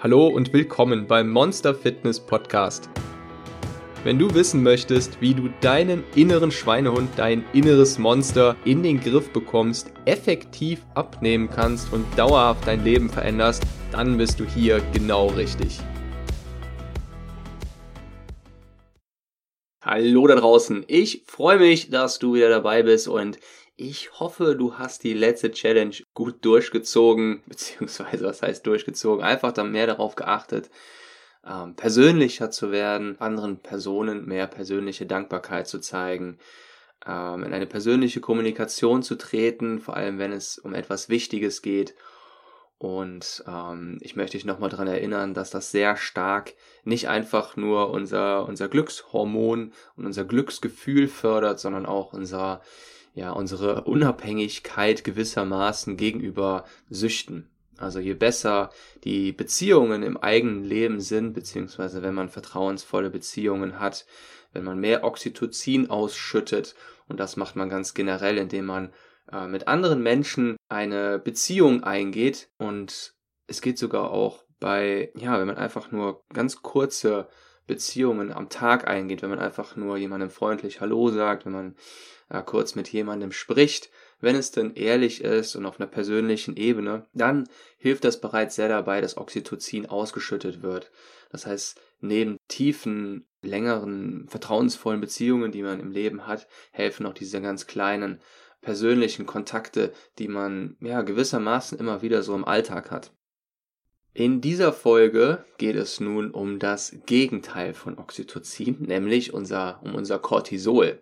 Hallo 0.00 0.28
und 0.28 0.52
willkommen 0.52 1.08
beim 1.08 1.28
Monster 1.28 1.74
Fitness 1.74 2.20
Podcast. 2.20 2.88
Wenn 4.04 4.16
du 4.16 4.32
wissen 4.32 4.62
möchtest, 4.62 5.20
wie 5.20 5.34
du 5.34 5.48
deinen 5.60 6.04
inneren 6.14 6.52
Schweinehund, 6.52 7.10
dein 7.16 7.44
inneres 7.52 7.98
Monster 7.98 8.54
in 8.64 8.84
den 8.84 9.00
Griff 9.00 9.32
bekommst, 9.32 9.92
effektiv 10.04 10.86
abnehmen 10.94 11.50
kannst 11.50 11.92
und 11.92 12.06
dauerhaft 12.16 12.64
dein 12.68 12.84
Leben 12.84 13.10
veränderst, 13.10 13.64
dann 13.90 14.16
bist 14.16 14.38
du 14.38 14.44
hier 14.44 14.80
genau 14.92 15.30
richtig. 15.30 15.80
Hallo 19.82 20.28
da 20.28 20.36
draußen, 20.36 20.84
ich 20.86 21.24
freue 21.26 21.58
mich, 21.58 21.90
dass 21.90 22.20
du 22.20 22.34
wieder 22.34 22.50
dabei 22.50 22.84
bist 22.84 23.08
und 23.08 23.40
ich 23.78 24.18
hoffe, 24.18 24.56
du 24.56 24.76
hast 24.76 25.04
die 25.04 25.14
letzte 25.14 25.52
Challenge 25.52 25.94
gut 26.12 26.44
durchgezogen, 26.44 27.42
beziehungsweise 27.46 28.24
was 28.24 28.42
heißt 28.42 28.66
durchgezogen, 28.66 29.24
einfach 29.24 29.52
dann 29.52 29.72
mehr 29.72 29.86
darauf 29.86 30.16
geachtet, 30.16 30.68
ähm, 31.46 31.74
persönlicher 31.76 32.50
zu 32.50 32.72
werden, 32.72 33.18
anderen 33.20 33.60
Personen 33.60 34.26
mehr 34.26 34.48
persönliche 34.48 35.06
Dankbarkeit 35.06 35.68
zu 35.68 35.78
zeigen, 35.78 36.38
ähm, 37.06 37.44
in 37.44 37.54
eine 37.54 37.66
persönliche 37.66 38.20
Kommunikation 38.20 39.04
zu 39.04 39.14
treten, 39.14 39.78
vor 39.78 39.96
allem 39.96 40.18
wenn 40.18 40.32
es 40.32 40.58
um 40.58 40.74
etwas 40.74 41.08
Wichtiges 41.08 41.62
geht. 41.62 41.94
Und 42.78 43.44
ähm, 43.46 43.98
ich 44.00 44.16
möchte 44.16 44.36
dich 44.36 44.44
nochmal 44.44 44.70
daran 44.70 44.88
erinnern, 44.88 45.34
dass 45.34 45.50
das 45.50 45.70
sehr 45.70 45.96
stark 45.96 46.54
nicht 46.82 47.08
einfach 47.08 47.56
nur 47.56 47.90
unser, 47.90 48.46
unser 48.46 48.68
Glückshormon 48.68 49.72
und 49.96 50.06
unser 50.06 50.24
Glücksgefühl 50.24 51.06
fördert, 51.06 51.60
sondern 51.60 51.86
auch 51.86 52.12
unser 52.12 52.60
ja, 53.18 53.32
unsere 53.32 53.82
Unabhängigkeit 53.82 55.02
gewissermaßen 55.02 55.96
gegenüber 55.96 56.64
Süchten. 56.88 57.50
Also 57.76 57.98
je 57.98 58.14
besser 58.14 58.70
die 59.02 59.32
Beziehungen 59.32 60.04
im 60.04 60.16
eigenen 60.16 60.62
Leben 60.62 61.00
sind, 61.00 61.32
beziehungsweise 61.32 62.02
wenn 62.02 62.14
man 62.14 62.28
vertrauensvolle 62.28 63.10
Beziehungen 63.10 63.80
hat, 63.80 64.06
wenn 64.52 64.62
man 64.62 64.78
mehr 64.78 65.02
Oxytocin 65.02 65.90
ausschüttet, 65.90 66.76
und 67.08 67.18
das 67.18 67.36
macht 67.36 67.56
man 67.56 67.68
ganz 67.68 67.92
generell, 67.92 68.38
indem 68.38 68.66
man 68.66 68.92
äh, 69.32 69.48
mit 69.48 69.66
anderen 69.66 70.00
Menschen 70.00 70.56
eine 70.68 71.18
Beziehung 71.18 71.82
eingeht 71.82 72.50
und 72.56 73.14
es 73.48 73.60
geht 73.60 73.78
sogar 73.78 74.12
auch 74.12 74.44
bei, 74.60 75.10
ja, 75.16 75.40
wenn 75.40 75.48
man 75.48 75.56
einfach 75.56 75.90
nur 75.90 76.22
ganz 76.32 76.62
kurze 76.62 77.28
Beziehungen 77.68 78.32
am 78.32 78.48
Tag 78.48 78.88
eingeht, 78.88 79.22
wenn 79.22 79.30
man 79.30 79.38
einfach 79.38 79.76
nur 79.76 79.96
jemandem 79.96 80.30
freundlich 80.30 80.80
Hallo 80.80 81.10
sagt, 81.10 81.46
wenn 81.46 81.52
man 81.52 81.76
äh, 82.30 82.42
kurz 82.42 82.74
mit 82.74 82.88
jemandem 82.88 83.30
spricht, 83.30 83.90
wenn 84.20 84.34
es 84.34 84.50
denn 84.50 84.74
ehrlich 84.74 85.22
ist 85.22 85.54
und 85.54 85.66
auf 85.66 85.78
einer 85.78 85.88
persönlichen 85.88 86.56
Ebene, 86.56 87.06
dann 87.12 87.48
hilft 87.76 88.04
das 88.04 88.20
bereits 88.20 88.56
sehr 88.56 88.68
dabei, 88.68 89.00
dass 89.00 89.16
Oxytocin 89.16 89.86
ausgeschüttet 89.86 90.62
wird. 90.62 90.90
Das 91.30 91.46
heißt, 91.46 91.80
neben 92.00 92.38
tiefen, 92.48 93.28
längeren, 93.42 94.26
vertrauensvollen 94.28 95.00
Beziehungen, 95.00 95.52
die 95.52 95.62
man 95.62 95.78
im 95.78 95.92
Leben 95.92 96.26
hat, 96.26 96.48
helfen 96.72 97.06
auch 97.06 97.14
diese 97.14 97.40
ganz 97.40 97.66
kleinen 97.66 98.20
persönlichen 98.60 99.26
Kontakte, 99.26 99.92
die 100.18 100.26
man 100.26 100.76
ja 100.80 101.02
gewissermaßen 101.02 101.78
immer 101.78 102.02
wieder 102.02 102.22
so 102.22 102.34
im 102.34 102.44
Alltag 102.44 102.90
hat. 102.90 103.12
In 104.14 104.40
dieser 104.40 104.72
Folge 104.72 105.44
geht 105.58 105.76
es 105.76 106.00
nun 106.00 106.30
um 106.30 106.58
das 106.58 106.96
Gegenteil 107.06 107.74
von 107.74 107.98
Oxytocin, 107.98 108.82
nämlich 108.82 109.32
unser, 109.32 109.80
um 109.84 109.94
unser 109.94 110.18
Cortisol. 110.18 111.00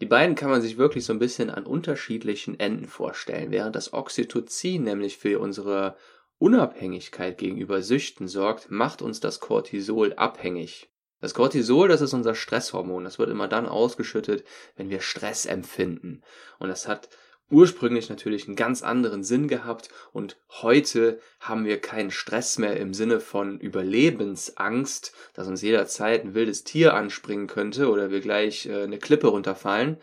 Die 0.00 0.06
beiden 0.06 0.34
kann 0.34 0.50
man 0.50 0.60
sich 0.60 0.78
wirklich 0.78 1.04
so 1.04 1.12
ein 1.12 1.20
bisschen 1.20 1.48
an 1.48 1.64
unterschiedlichen 1.64 2.58
Enden 2.58 2.88
vorstellen. 2.88 3.52
Während 3.52 3.76
das 3.76 3.92
Oxytocin 3.92 4.82
nämlich 4.82 5.16
für 5.16 5.38
unsere 5.38 5.96
Unabhängigkeit 6.38 7.38
gegenüber 7.38 7.82
Süchten 7.82 8.26
sorgt, 8.26 8.68
macht 8.68 9.00
uns 9.00 9.20
das 9.20 9.38
Cortisol 9.38 10.12
abhängig. 10.14 10.90
Das 11.20 11.34
Cortisol, 11.34 11.86
das 11.86 12.00
ist 12.00 12.14
unser 12.14 12.34
Stresshormon. 12.34 13.04
Das 13.04 13.20
wird 13.20 13.30
immer 13.30 13.46
dann 13.46 13.66
ausgeschüttet, 13.66 14.44
wenn 14.74 14.90
wir 14.90 15.00
Stress 15.00 15.46
empfinden. 15.46 16.22
Und 16.58 16.68
das 16.68 16.88
hat 16.88 17.08
ursprünglich 17.52 18.08
natürlich 18.08 18.46
einen 18.46 18.56
ganz 18.56 18.82
anderen 18.82 19.22
Sinn 19.22 19.46
gehabt 19.46 19.88
und 20.12 20.38
heute 20.48 21.20
haben 21.40 21.64
wir 21.64 21.80
keinen 21.80 22.10
Stress 22.10 22.58
mehr 22.58 22.76
im 22.78 22.94
Sinne 22.94 23.20
von 23.20 23.60
Überlebensangst, 23.60 25.12
dass 25.34 25.46
uns 25.46 25.62
jederzeit 25.62 26.24
ein 26.24 26.34
wildes 26.34 26.64
Tier 26.64 26.94
anspringen 26.94 27.46
könnte 27.46 27.90
oder 27.90 28.10
wir 28.10 28.20
gleich 28.20 28.66
äh, 28.66 28.82
eine 28.82 28.98
Klippe 28.98 29.28
runterfallen 29.28 29.98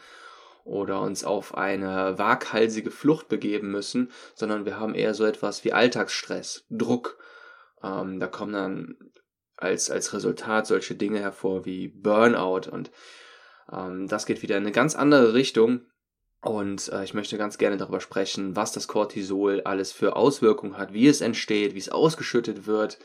oder 0.64 1.02
uns 1.02 1.24
auf 1.24 1.58
eine 1.58 2.18
waghalsige 2.20 2.92
Flucht 2.92 3.28
begeben 3.28 3.72
müssen, 3.72 4.12
sondern 4.36 4.66
wir 4.66 4.80
haben 4.80 4.94
eher 4.94 5.14
so 5.14 5.26
etwas 5.26 5.64
wie 5.64 5.74
Alltagsstress, 5.74 6.66
Druck. 6.70 7.18
Ähm, 7.82 8.20
da 8.20 8.28
kommen 8.28 8.54
dann 8.54 8.98
als, 9.58 9.90
als 9.90 10.14
Resultat 10.14 10.68
solche 10.68 10.96
Dinge 10.96 11.20
hervor 11.20 11.66
wie 11.66 11.88
Burnout 11.88 12.70
und 12.72 12.92
ähm, 13.72 14.08
das 14.08 14.26
geht 14.26 14.42
wieder 14.42 14.58
in 14.58 14.64
eine 14.64 14.72
ganz 14.72 14.96
andere 14.96 15.34
Richtung 15.34 15.82
und 16.42 16.90
äh, 16.90 17.04
ich 17.04 17.14
möchte 17.14 17.38
ganz 17.38 17.58
gerne 17.58 17.78
darüber 17.78 18.00
sprechen, 18.00 18.56
was 18.56 18.72
das 18.72 18.88
Cortisol 18.88 19.62
alles 19.62 19.92
für 19.92 20.16
Auswirkungen 20.16 20.78
hat, 20.78 20.94
wie 20.94 21.08
es 21.08 21.22
entsteht, 21.22 21.74
wie 21.74 21.80
es 21.80 21.90
ausgeschüttet 21.90 22.66
wird. 22.66 22.98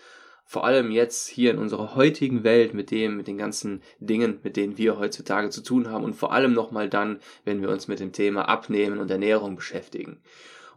Vor 0.47 0.65
allem 0.65 0.91
jetzt 0.91 1.27
hier 1.27 1.51
in 1.51 1.59
unserer 1.59 1.95
heutigen 1.95 2.45
Welt 2.45 2.75
mit 2.75 2.91
dem, 2.91 3.17
mit 3.17 3.27
den 3.27 3.39
ganzen 3.39 3.83
Dingen, 3.99 4.41
mit 4.43 4.57
denen 4.57 4.77
wir 4.77 4.99
heutzutage 4.99 5.49
zu 5.49 5.63
tun 5.63 5.91
haben 5.91 6.05
und 6.05 6.15
vor 6.15 6.33
allem 6.33 6.53
nochmal 6.53 6.89
dann, 6.89 7.19
wenn 7.45 7.63
wir 7.63 7.71
uns 7.71 7.89
mit 7.89 7.99
dem 7.99 8.13
Thema 8.13 8.47
Abnehmen 8.49 8.99
und 8.99 9.11
Ernährung 9.11 9.57
beschäftigen. 9.57 10.21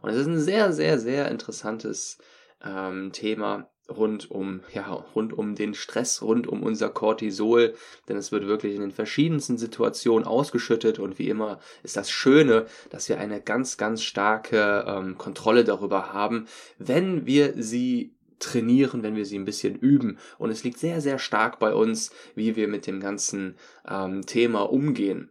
Und 0.00 0.10
es 0.10 0.16
ist 0.16 0.26
ein 0.26 0.40
sehr, 0.40 0.72
sehr, 0.72 0.98
sehr 0.98 1.30
interessantes 1.30 2.18
ähm, 2.64 3.12
Thema, 3.12 3.68
rund 3.88 4.30
um, 4.30 4.60
ja, 4.74 4.92
rund 5.14 5.32
um 5.32 5.54
den 5.54 5.74
Stress, 5.74 6.22
rund 6.22 6.46
um 6.46 6.62
unser 6.62 6.90
Cortisol, 6.90 7.74
denn 8.08 8.16
es 8.16 8.32
wird 8.32 8.46
wirklich 8.46 8.74
in 8.74 8.82
den 8.82 8.90
verschiedensten 8.90 9.56
Situationen 9.56 10.26
ausgeschüttet 10.26 10.98
und 10.98 11.18
wie 11.18 11.28
immer 11.28 11.58
ist 11.82 11.96
das 11.96 12.10
Schöne, 12.10 12.66
dass 12.90 13.08
wir 13.08 13.18
eine 13.18 13.40
ganz, 13.40 13.76
ganz 13.76 14.02
starke 14.02 14.84
ähm, 14.86 15.16
Kontrolle 15.16 15.64
darüber 15.64 16.12
haben, 16.12 16.46
wenn 16.78 17.26
wir 17.26 17.54
sie 17.56 18.14
trainieren, 18.38 19.02
wenn 19.02 19.16
wir 19.16 19.26
sie 19.26 19.38
ein 19.38 19.44
bisschen 19.44 19.74
üben. 19.74 20.18
Und 20.38 20.50
es 20.50 20.62
liegt 20.62 20.78
sehr, 20.78 21.00
sehr 21.00 21.18
stark 21.18 21.58
bei 21.58 21.74
uns, 21.74 22.12
wie 22.36 22.54
wir 22.54 22.68
mit 22.68 22.86
dem 22.86 23.00
ganzen 23.00 23.56
ähm, 23.88 24.24
Thema 24.26 24.70
umgehen. 24.70 25.30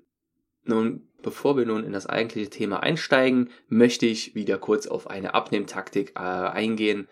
Nun, 0.65 1.07
bevor 1.21 1.55
wir 1.55 1.65
nun 1.65 1.85
in 1.85 1.93
das 1.93 2.07
eigentliche 2.07 2.49
Thema 2.49 2.83
einsteigen, 2.83 3.49
möchte 3.69 4.05
ich 4.05 4.35
wieder 4.35 4.57
kurz 4.57 4.87
auf 4.87 5.09
eine 5.09 5.35
Abnehmtaktik 5.35 6.13
äh, 6.15 6.19
eingehen 6.19 7.07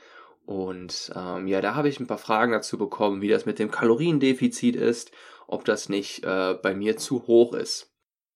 und 0.46 1.12
ähm, 1.16 1.48
ja, 1.48 1.62
da 1.62 1.76
habe 1.76 1.90
ich 1.90 2.00
ein 2.00 2.08
paar 2.08 2.18
Fragen 2.18 2.52
dazu 2.52 2.78
bekommen, 2.78 3.22
wie 3.22 3.30
das 3.30 3.46
mit 3.46 3.58
dem 3.58 3.72
Kaloriendefizit 3.72 4.76
ist, 4.76 5.12
ob 5.48 5.66
das 5.66 5.90
nicht 5.90 6.24
äh, 6.24 6.56
bei 6.62 6.76
mir 6.76 6.98
zu 6.98 7.26
hoch 7.28 7.54
ist. 7.54 7.92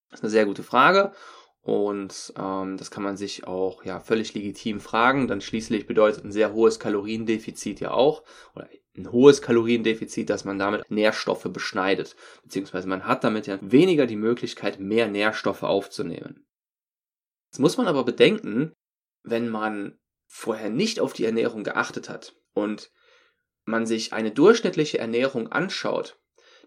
Das 0.09 0.19
ist 0.19 0.23
eine 0.23 0.31
sehr 0.31 0.45
gute 0.45 0.63
Frage 0.63 1.11
und 1.61 2.33
ähm, 2.35 2.77
das 2.77 2.89
kann 2.89 3.03
man 3.03 3.15
sich 3.15 3.45
auch 3.45 3.85
ja 3.85 3.99
völlig 3.99 4.33
legitim 4.33 4.79
fragen. 4.79 5.27
Dann 5.27 5.39
schließlich 5.39 5.85
bedeutet 5.85 6.25
ein 6.25 6.31
sehr 6.31 6.53
hohes 6.53 6.79
Kaloriendefizit 6.79 7.79
ja 7.79 7.91
auch 7.91 8.23
oder 8.55 8.67
ein 8.97 9.11
hohes 9.11 9.43
Kaloriendefizit, 9.43 10.31
dass 10.31 10.45
man 10.45 10.57
damit 10.57 10.89
Nährstoffe 10.89 11.47
beschneidet, 11.53 12.15
beziehungsweise 12.43 12.87
man 12.87 13.05
hat 13.05 13.23
damit 13.23 13.45
ja 13.45 13.59
weniger 13.61 14.07
die 14.07 14.15
Möglichkeit, 14.15 14.79
mehr 14.79 15.07
Nährstoffe 15.07 15.63
aufzunehmen. 15.63 16.47
Jetzt 17.51 17.59
muss 17.59 17.77
man 17.77 17.87
aber 17.87 18.03
bedenken, 18.03 18.73
wenn 19.23 19.49
man 19.49 19.98
vorher 20.29 20.69
nicht 20.69 20.99
auf 20.99 21.11
die 21.11 21.25
Ernährung 21.25 21.63
geachtet 21.63 22.07
hat 22.07 22.35
und 22.53 22.91
man 23.65 23.85
sich 23.85 24.13
eine 24.13 24.31
durchschnittliche 24.31 24.99
Ernährung 24.99 25.51
anschaut, 25.51 26.19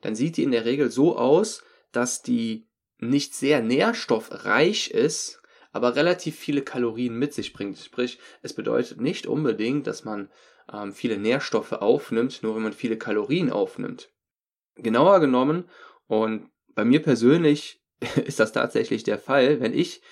dann 0.03 0.15
sieht 0.15 0.37
die 0.37 0.43
in 0.43 0.51
der 0.51 0.65
Regel 0.65 0.91
so 0.91 1.17
aus, 1.17 1.63
dass 1.93 2.23
die 2.23 2.69
nicht 2.99 3.35
sehr 3.35 3.63
nährstoffreich 3.63 4.91
ist, 4.91 5.41
aber 5.71 5.97
relativ 5.97 6.37
viele 6.37 6.63
Kalorien 6.63 7.19
mit 7.19 7.33
sich 7.33 7.53
bringt. 7.53 7.79
Sprich, 7.79 8.19
es 8.43 8.53
bedeutet 8.53 9.01
nicht 9.01 9.27
unbedingt, 9.27 9.87
dass 9.87 10.05
man 10.05 10.31
ähm, 10.73 10.93
viele 10.93 11.17
Nährstoffe 11.17 11.73
aufnimmt, 11.73 12.43
nur 12.43 12.55
wenn 12.55 12.63
man 12.63 12.73
viele 12.73 12.99
Kalorien 12.99 13.51
aufnimmt. 13.51 14.11
Genauer 14.77 15.21
genommen, 15.21 15.69
und 16.07 16.51
bei 16.75 16.85
mir 16.85 17.01
persönlich 17.01 17.83
ist 18.25 18.41
das 18.41 18.53
tatsächlich 18.53 19.03
der 19.03 19.19
Fall, 19.19 19.61
wenn 19.61 19.73
ich 19.73 20.03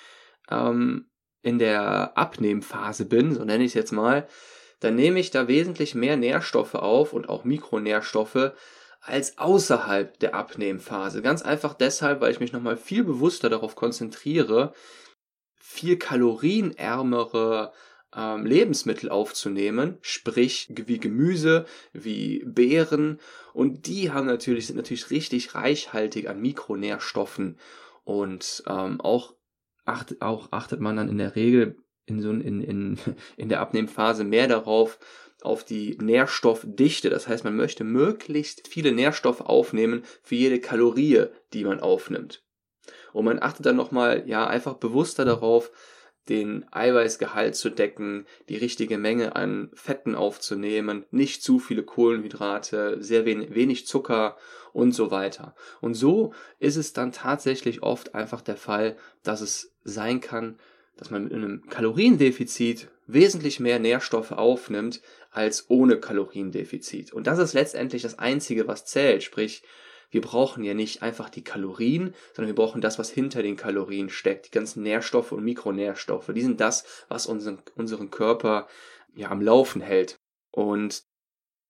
ähm, 0.51 1.11
in 1.43 1.59
der 1.59 2.17
Abnehmphase 2.17 3.07
bin, 3.07 3.35
so 3.35 3.45
nenne 3.45 3.65
ich 3.65 3.71
es 3.71 3.75
jetzt 3.75 3.93
mal, 3.93 4.29
dann 4.81 4.97
nehme 4.97 5.21
ich 5.21 5.31
da 5.31 5.49
wesentlich 5.49 5.95
mehr 5.95 6.17
Nährstoffe 6.17 6.75
auf 6.75 7.13
und 7.13 7.29
auch 7.29 7.45
Mikronährstoffe 7.45 8.53
als 9.01 9.39
außerhalb 9.39 10.19
der 10.19 10.35
Abnehmphase. 10.35 11.23
Ganz 11.23 11.43
einfach 11.43 11.75
deshalb, 11.75 12.21
weil 12.21 12.33
ich 12.33 12.41
mich 12.41 12.53
nochmal 12.53 12.77
viel 12.77 13.05
bewusster 13.05 13.49
darauf 13.49 13.75
konzentriere, 13.75 14.75
viel 15.57 15.97
kalorienärmere 15.97 17.73
ähm, 18.15 18.45
Lebensmittel 18.45 19.09
aufzunehmen, 19.09 19.99
sprich 20.03 20.69
wie 20.71 20.99
Gemüse, 20.99 21.65
wie 21.93 22.43
Beeren 22.45 23.21
und 23.53 23.87
die 23.87 24.11
haben 24.11 24.27
natürlich 24.27 24.67
sind 24.67 24.77
natürlich 24.77 25.11
richtig 25.11 25.55
reichhaltig 25.55 26.29
an 26.29 26.41
Mikronährstoffen 26.41 27.59
und 28.05 28.63
ähm, 28.67 29.01
auch 29.01 29.35
acht, 29.91 30.21
auch 30.23 30.53
achtet 30.53 30.81
man 30.81 30.97
dann 30.97 31.09
in 31.09 31.19
der 31.19 31.37
Regel 31.37 31.77
in, 32.07 32.21
so, 32.21 32.31
in, 32.31 32.61
in, 32.61 32.99
in 33.37 33.49
der 33.49 33.61
Abnehmphase 33.61 34.25
mehr 34.25 34.49
darauf, 34.49 34.99
auf 35.43 35.65
die 35.65 35.97
Nährstoffdichte. 36.01 37.09
Das 37.09 37.27
heißt, 37.27 37.45
man 37.45 37.57
möchte 37.57 37.85
möglichst 37.85 38.69
viele 38.69 38.93
Nährstoffe 38.93 39.41
aufnehmen 39.41 40.03
für 40.23 40.35
jede 40.35 40.61
Kalorie, 40.61 41.27
die 41.53 41.65
man 41.65 41.81
aufnimmt. 41.81 42.43
Und 43.13 43.25
man 43.25 43.43
achtet 43.43 43.67
dann 43.67 43.77
nochmal, 43.77 44.25
ja, 44.27 44.47
einfach 44.47 44.75
bewusster 44.75 45.25
darauf, 45.25 45.71
den 46.29 46.65
Eiweißgehalt 46.71 47.57
zu 47.57 47.71
decken, 47.71 48.27
die 48.49 48.57
richtige 48.57 48.99
Menge 48.99 49.35
an 49.35 49.71
Fetten 49.75 50.15
aufzunehmen, 50.15 51.05
nicht 51.11 51.43
zu 51.43 51.59
viele 51.59 51.83
Kohlenhydrate, 51.83 53.03
sehr 53.03 53.25
wenig, 53.25 53.55
wenig 53.55 53.87
Zucker 53.87 54.37
und 54.73 54.93
so 54.93 55.11
weiter. 55.11 55.55
Und 55.81 55.95
so 55.95 56.33
ist 56.59 56.77
es 56.77 56.93
dann 56.93 57.11
tatsächlich 57.13 57.83
oft 57.83 58.15
einfach 58.15 58.43
der 58.43 58.57
Fall, 58.57 58.97
dass 59.25 59.41
es 59.41 59.70
sein 59.85 60.21
kann, 60.21 60.59
dass 60.97 61.11
man 61.11 61.25
mit 61.25 61.33
einem 61.33 61.67
Kaloriendefizit 61.69 62.89
wesentlich 63.07 63.61
mehr 63.61 63.79
Nährstoffe 63.79 64.33
aufnimmt 64.33 65.01
als 65.31 65.71
ohne 65.71 65.99
Kaloriendefizit. 65.99 67.13
Und 67.13 67.27
das 67.27 67.39
ist 67.39 67.55
letztendlich 67.55 68.03
das 68.03 68.19
Einzige, 68.19 68.69
was 68.69 68.85
zählt. 68.85 69.23
Sprich, 69.23 69.63
wir 70.11 70.21
brauchen 70.21 70.65
ja 70.65 70.75
nicht 70.75 71.03
einfach 71.03 71.31
die 71.31 71.45
Kalorien, 71.45 72.15
sondern 72.35 72.55
wir 72.55 72.63
brauchen 72.63 72.81
das, 72.81 72.99
was 72.99 73.11
hinter 73.11 73.43
den 73.43 73.57
Kalorien 73.57 74.11
steckt. 74.11 74.47
Die 74.47 74.51
ganzen 74.51 74.83
Nährstoffe 74.83 75.33
und 75.33 75.45
Mikronährstoffe. 75.45 76.31
Die 76.35 76.43
sind 76.43 76.61
das, 76.61 76.85
was 77.09 77.27
unseren, 77.27 77.59
unseren 77.77 78.11
Körper 78.11 78.67
ja 79.15 79.31
am 79.31 79.41
Laufen 79.41 79.81
hält. 79.81 80.17
Und 80.51 81.05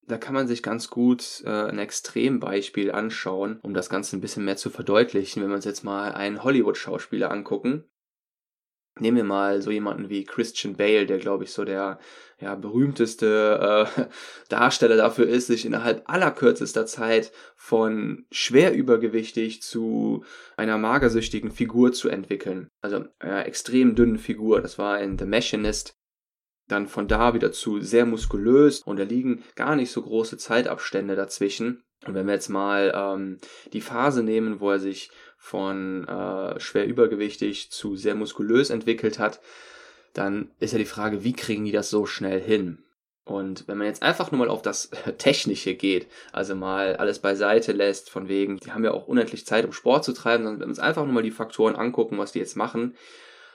da 0.06 0.18
kann 0.18 0.34
man 0.34 0.48
sich 0.48 0.62
ganz 0.62 0.88
gut 0.90 1.42
äh, 1.44 1.50
ein 1.50 1.78
Extrembeispiel 1.78 2.90
anschauen, 2.90 3.60
um 3.62 3.74
das 3.74 3.90
Ganze 3.90 4.16
ein 4.16 4.20
bisschen 4.20 4.44
mehr 4.44 4.56
zu 4.56 4.70
verdeutlichen. 4.70 5.42
Wenn 5.42 5.50
wir 5.50 5.56
uns 5.56 5.66
jetzt 5.66 5.84
mal 5.84 6.12
einen 6.12 6.42
Hollywood-Schauspieler 6.42 7.30
angucken, 7.30 7.84
Nehmen 9.00 9.16
wir 9.16 9.24
mal 9.24 9.62
so 9.62 9.70
jemanden 9.70 10.10
wie 10.10 10.24
Christian 10.24 10.76
Bale, 10.76 11.06
der 11.06 11.18
glaube 11.18 11.44
ich 11.44 11.52
so 11.52 11.64
der 11.64 11.98
ja, 12.40 12.54
berühmteste 12.54 13.86
äh, 13.96 14.02
Darsteller 14.48 14.96
dafür 14.96 15.26
ist, 15.26 15.46
sich 15.46 15.64
innerhalb 15.64 16.02
allerkürzester 16.06 16.86
Zeit 16.86 17.32
von 17.56 18.26
schwer 18.30 18.74
übergewichtig 18.74 19.62
zu 19.62 20.24
einer 20.56 20.78
magersüchtigen 20.78 21.50
Figur 21.50 21.92
zu 21.92 22.08
entwickeln. 22.08 22.68
Also 22.82 23.04
einer 23.18 23.46
extrem 23.46 23.94
dünnen 23.94 24.18
Figur. 24.18 24.60
Das 24.60 24.78
war 24.78 25.00
in 25.00 25.18
The 25.18 25.26
Machinist. 25.26 25.94
Dann 26.68 26.86
von 26.86 27.08
da 27.08 27.34
wieder 27.34 27.52
zu 27.52 27.80
sehr 27.80 28.06
muskulös 28.06 28.82
und 28.82 28.98
da 28.98 29.02
liegen 29.02 29.42
gar 29.56 29.76
nicht 29.76 29.90
so 29.90 30.02
große 30.02 30.36
Zeitabstände 30.36 31.16
dazwischen. 31.16 31.82
Und 32.06 32.14
wenn 32.14 32.26
wir 32.26 32.34
jetzt 32.34 32.48
mal 32.48 32.92
ähm, 32.94 33.38
die 33.72 33.80
Phase 33.80 34.22
nehmen, 34.22 34.60
wo 34.60 34.70
er 34.70 34.78
sich 34.78 35.10
von 35.36 36.06
äh, 36.06 36.58
schwer 36.60 36.86
übergewichtig 36.86 37.70
zu 37.70 37.96
sehr 37.96 38.14
muskulös 38.14 38.70
entwickelt 38.70 39.18
hat, 39.18 39.40
dann 40.12 40.50
ist 40.58 40.72
ja 40.72 40.78
die 40.78 40.84
Frage, 40.84 41.24
wie 41.24 41.32
kriegen 41.32 41.64
die 41.64 41.72
das 41.72 41.90
so 41.90 42.06
schnell 42.06 42.40
hin? 42.40 42.82
Und 43.24 43.68
wenn 43.68 43.78
man 43.78 43.86
jetzt 43.86 44.02
einfach 44.02 44.32
nur 44.32 44.40
mal 44.40 44.48
auf 44.48 44.62
das 44.62 44.90
Technische 45.18 45.74
geht, 45.74 46.08
also 46.32 46.54
mal 46.54 46.96
alles 46.96 47.20
beiseite 47.20 47.72
lässt, 47.72 48.10
von 48.10 48.28
wegen, 48.28 48.56
die 48.56 48.72
haben 48.72 48.84
ja 48.84 48.92
auch 48.92 49.06
unendlich 49.06 49.46
Zeit, 49.46 49.64
um 49.64 49.72
Sport 49.72 50.04
zu 50.04 50.12
treiben, 50.12 50.44
sondern 50.44 50.60
wenn 50.60 50.66
wir 50.66 50.70
uns 50.70 50.78
einfach 50.78 51.04
nur 51.04 51.14
mal 51.14 51.22
die 51.22 51.30
Faktoren 51.30 51.76
angucken, 51.76 52.18
was 52.18 52.32
die 52.32 52.40
jetzt 52.40 52.56
machen, 52.56 52.96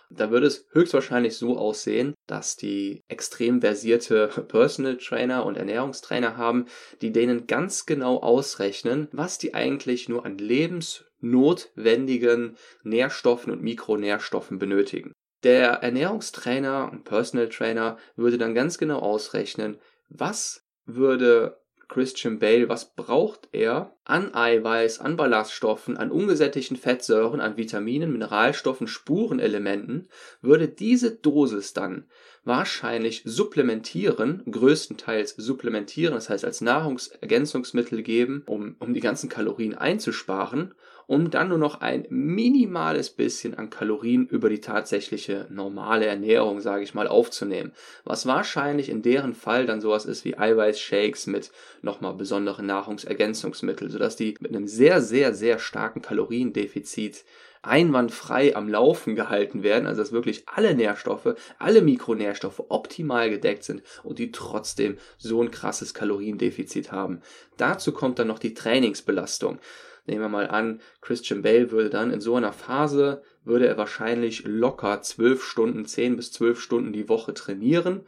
da 0.09 0.31
würde 0.31 0.47
es 0.47 0.65
höchstwahrscheinlich 0.71 1.37
so 1.37 1.57
aussehen, 1.57 2.15
dass 2.27 2.55
die 2.55 3.03
extrem 3.07 3.59
versierte 3.61 4.27
Personal 4.47 4.97
Trainer 4.97 5.45
und 5.45 5.57
Ernährungstrainer 5.57 6.37
haben, 6.37 6.65
die 7.01 7.11
denen 7.11 7.47
ganz 7.47 7.85
genau 7.85 8.19
ausrechnen, 8.19 9.09
was 9.11 9.37
die 9.37 9.53
eigentlich 9.53 10.07
nur 10.09 10.25
an 10.25 10.37
lebensnotwendigen 10.37 12.55
Nährstoffen 12.83 13.51
und 13.51 13.61
Mikronährstoffen 13.61 14.59
benötigen. 14.59 15.11
Der 15.43 15.71
Ernährungstrainer 15.73 16.89
und 16.91 17.03
Personal 17.03 17.49
Trainer 17.49 17.97
würde 18.15 18.37
dann 18.37 18.55
ganz 18.55 18.77
genau 18.77 18.99
ausrechnen, 18.99 19.79
was 20.09 20.65
würde 20.85 21.59
Christian 21.87 22.39
Bale, 22.39 22.69
was 22.69 22.93
braucht 22.95 23.49
er 23.51 23.95
an 24.03 24.33
Eiweiß, 24.33 24.99
an 24.99 25.15
Ballaststoffen, 25.15 25.97
an 25.97 26.11
ungesättigten 26.11 26.77
Fettsäuren, 26.77 27.39
an 27.39 27.57
Vitaminen, 27.57 28.11
Mineralstoffen, 28.11 28.87
Spurenelementen, 28.87 30.07
würde 30.41 30.67
diese 30.67 31.11
Dosis 31.11 31.73
dann 31.73 32.05
wahrscheinlich 32.43 33.23
supplementieren, 33.25 34.43
größtenteils 34.49 35.35
supplementieren, 35.37 36.13
das 36.13 36.29
heißt 36.29 36.45
als 36.45 36.61
Nahrungsergänzungsmittel 36.61 38.03
geben, 38.03 38.43
um, 38.45 38.75
um 38.79 38.93
die 38.93 38.99
ganzen 38.99 39.29
Kalorien 39.29 39.75
einzusparen, 39.75 40.73
um 41.07 41.29
dann 41.29 41.49
nur 41.49 41.57
noch 41.57 41.81
ein 41.81 42.05
minimales 42.09 43.09
bisschen 43.09 43.53
an 43.55 43.69
Kalorien 43.69 44.27
über 44.27 44.49
die 44.49 44.61
tatsächliche 44.61 45.47
normale 45.49 46.05
Ernährung, 46.05 46.61
sage 46.61 46.83
ich 46.83 46.93
mal, 46.93 47.07
aufzunehmen. 47.07 47.71
Was 48.03 48.25
wahrscheinlich 48.25 48.89
in 48.89 49.01
deren 49.01 49.33
Fall 49.33 49.65
dann 49.65 49.81
sowas 49.81 50.05
ist 50.05 50.25
wie 50.25 50.37
Eiweißshakes 50.37 51.27
mit 51.27 51.51
nochmal 51.81 52.13
besonderen 52.13 52.65
Nahrungsergänzungsmitteln, 52.65 53.91
sodass 53.91 54.15
die 54.15 54.35
mit 54.39 54.55
einem 54.55 54.67
sehr, 54.67 55.01
sehr, 55.01 55.33
sehr 55.33 55.59
starken 55.59 56.01
Kaloriendefizit 56.01 57.23
einwandfrei 57.65 58.55
am 58.55 58.69
Laufen 58.69 59.15
gehalten 59.15 59.63
werden, 59.63 59.87
also 59.87 60.01
dass 60.01 60.11
wirklich 60.11 60.43
alle 60.47 60.75
Nährstoffe, 60.75 61.35
alle 61.57 61.81
Mikronährstoffe 61.81 62.63
optimal 62.69 63.29
gedeckt 63.29 63.63
sind 63.63 63.81
und 64.03 64.19
die 64.19 64.31
trotzdem 64.31 64.97
so 65.17 65.41
ein 65.41 65.51
krasses 65.51 65.93
Kaloriendefizit 65.93 66.91
haben. 66.91 67.21
Dazu 67.57 67.91
kommt 67.91 68.19
dann 68.19 68.27
noch 68.27 68.39
die 68.39 68.53
Trainingsbelastung. 68.53 69.59
Nehmen 70.05 70.21
wir 70.21 70.29
mal 70.29 70.47
an, 70.47 70.81
Christian 71.01 71.41
Bale 71.41 71.71
würde 71.71 71.89
dann 71.89 72.11
in 72.11 72.21
so 72.21 72.35
einer 72.35 72.53
Phase, 72.53 73.23
würde 73.43 73.67
er 73.67 73.77
wahrscheinlich 73.77 74.43
locker 74.45 75.01
zwölf 75.01 75.43
Stunden, 75.43 75.85
zehn 75.85 76.15
bis 76.15 76.31
zwölf 76.31 76.59
Stunden 76.59 76.93
die 76.93 77.09
Woche 77.09 77.33
trainieren. 77.33 78.01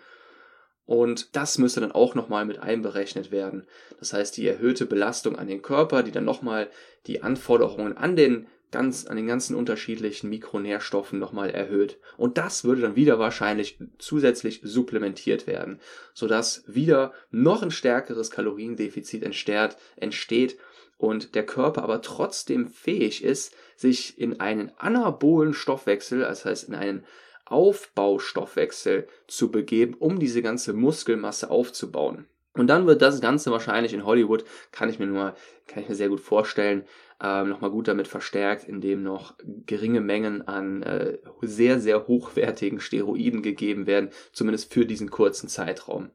Und 0.86 1.36
das 1.36 1.58
müsste 1.58 1.82
dann 1.82 1.92
auch 1.92 2.16
nochmal 2.16 2.46
mit 2.46 2.60
einberechnet 2.60 3.32
werden. 3.32 3.68
Das 4.00 4.14
heißt, 4.14 4.38
die 4.38 4.48
erhöhte 4.48 4.86
Belastung 4.86 5.38
an 5.38 5.48
den 5.48 5.62
Körper, 5.62 6.02
die 6.02 6.12
dann 6.12 6.24
nochmal 6.24 6.70
die 7.08 7.24
Anforderungen 7.24 7.98
an 7.98 8.16
den 8.16 8.48
ganz, 8.72 9.06
an 9.06 9.18
den 9.18 9.28
ganzen 9.28 9.56
unterschiedlichen 9.56 10.30
Mikronährstoffen 10.30 11.20
nochmal 11.20 11.50
erhöht. 11.50 12.00
Und 12.18 12.38
das 12.38 12.64
würde 12.64 12.82
dann 12.82 12.96
wieder 12.96 13.20
wahrscheinlich 13.20 13.80
zusätzlich 13.98 14.62
supplementiert 14.64 15.48
werden, 15.48 15.80
sodass 16.14 16.64
wieder 16.68 17.14
noch 17.32 17.64
ein 17.64 17.72
stärkeres 17.72 18.32
Kaloriendefizit 18.32 19.24
entsteht, 19.24 19.78
entsteht 19.96 20.58
und 20.98 21.36
der 21.36 21.46
Körper 21.46 21.84
aber 21.84 22.02
trotzdem 22.02 22.68
fähig 22.68 23.24
ist, 23.24 23.56
sich 23.76 24.20
in 24.20 24.40
einen 24.40 24.72
anabolen 24.78 25.54
Stoffwechsel, 25.54 26.20
das 26.20 26.46
heißt 26.46 26.70
in 26.70 26.76
einen 26.76 27.06
Aufbaustoffwechsel 27.46 29.08
zu 29.28 29.52
begeben, 29.52 29.94
um 29.94 30.20
diese 30.20 30.42
ganze 30.42 30.74
Muskelmasse 30.74 31.50
aufzubauen. 31.50 32.28
Und 32.54 32.68
dann 32.68 32.88
wird 32.88 33.04
das 33.04 33.22
Ganze 33.22 33.52
wahrscheinlich 33.52 33.94
in 33.94 34.06
Hollywood, 34.06 34.44
kann 34.72 34.90
ich 34.90 34.98
mir 34.98 35.06
nur, 35.06 35.36
kann 35.68 35.84
ich 35.84 35.90
mir 35.90 35.96
sehr 35.96 36.10
gut 36.10 36.20
vorstellen, 36.20 36.86
ähm, 37.22 37.50
nochmal 37.50 37.70
gut 37.70 37.88
damit 37.88 38.08
verstärkt, 38.08 38.68
indem 38.68 39.04
noch 39.04 39.36
geringe 39.66 40.02
Mengen 40.02 40.48
an 40.48 40.82
äh, 40.82 41.20
sehr, 41.42 41.80
sehr 41.80 42.08
hochwertigen 42.08 42.80
Steroiden 42.80 43.44
gegeben 43.44 43.86
werden, 43.86 44.10
zumindest 44.34 44.74
für 44.74 44.86
diesen 44.86 45.12
kurzen 45.12 45.50
Zeitraum. 45.50 46.10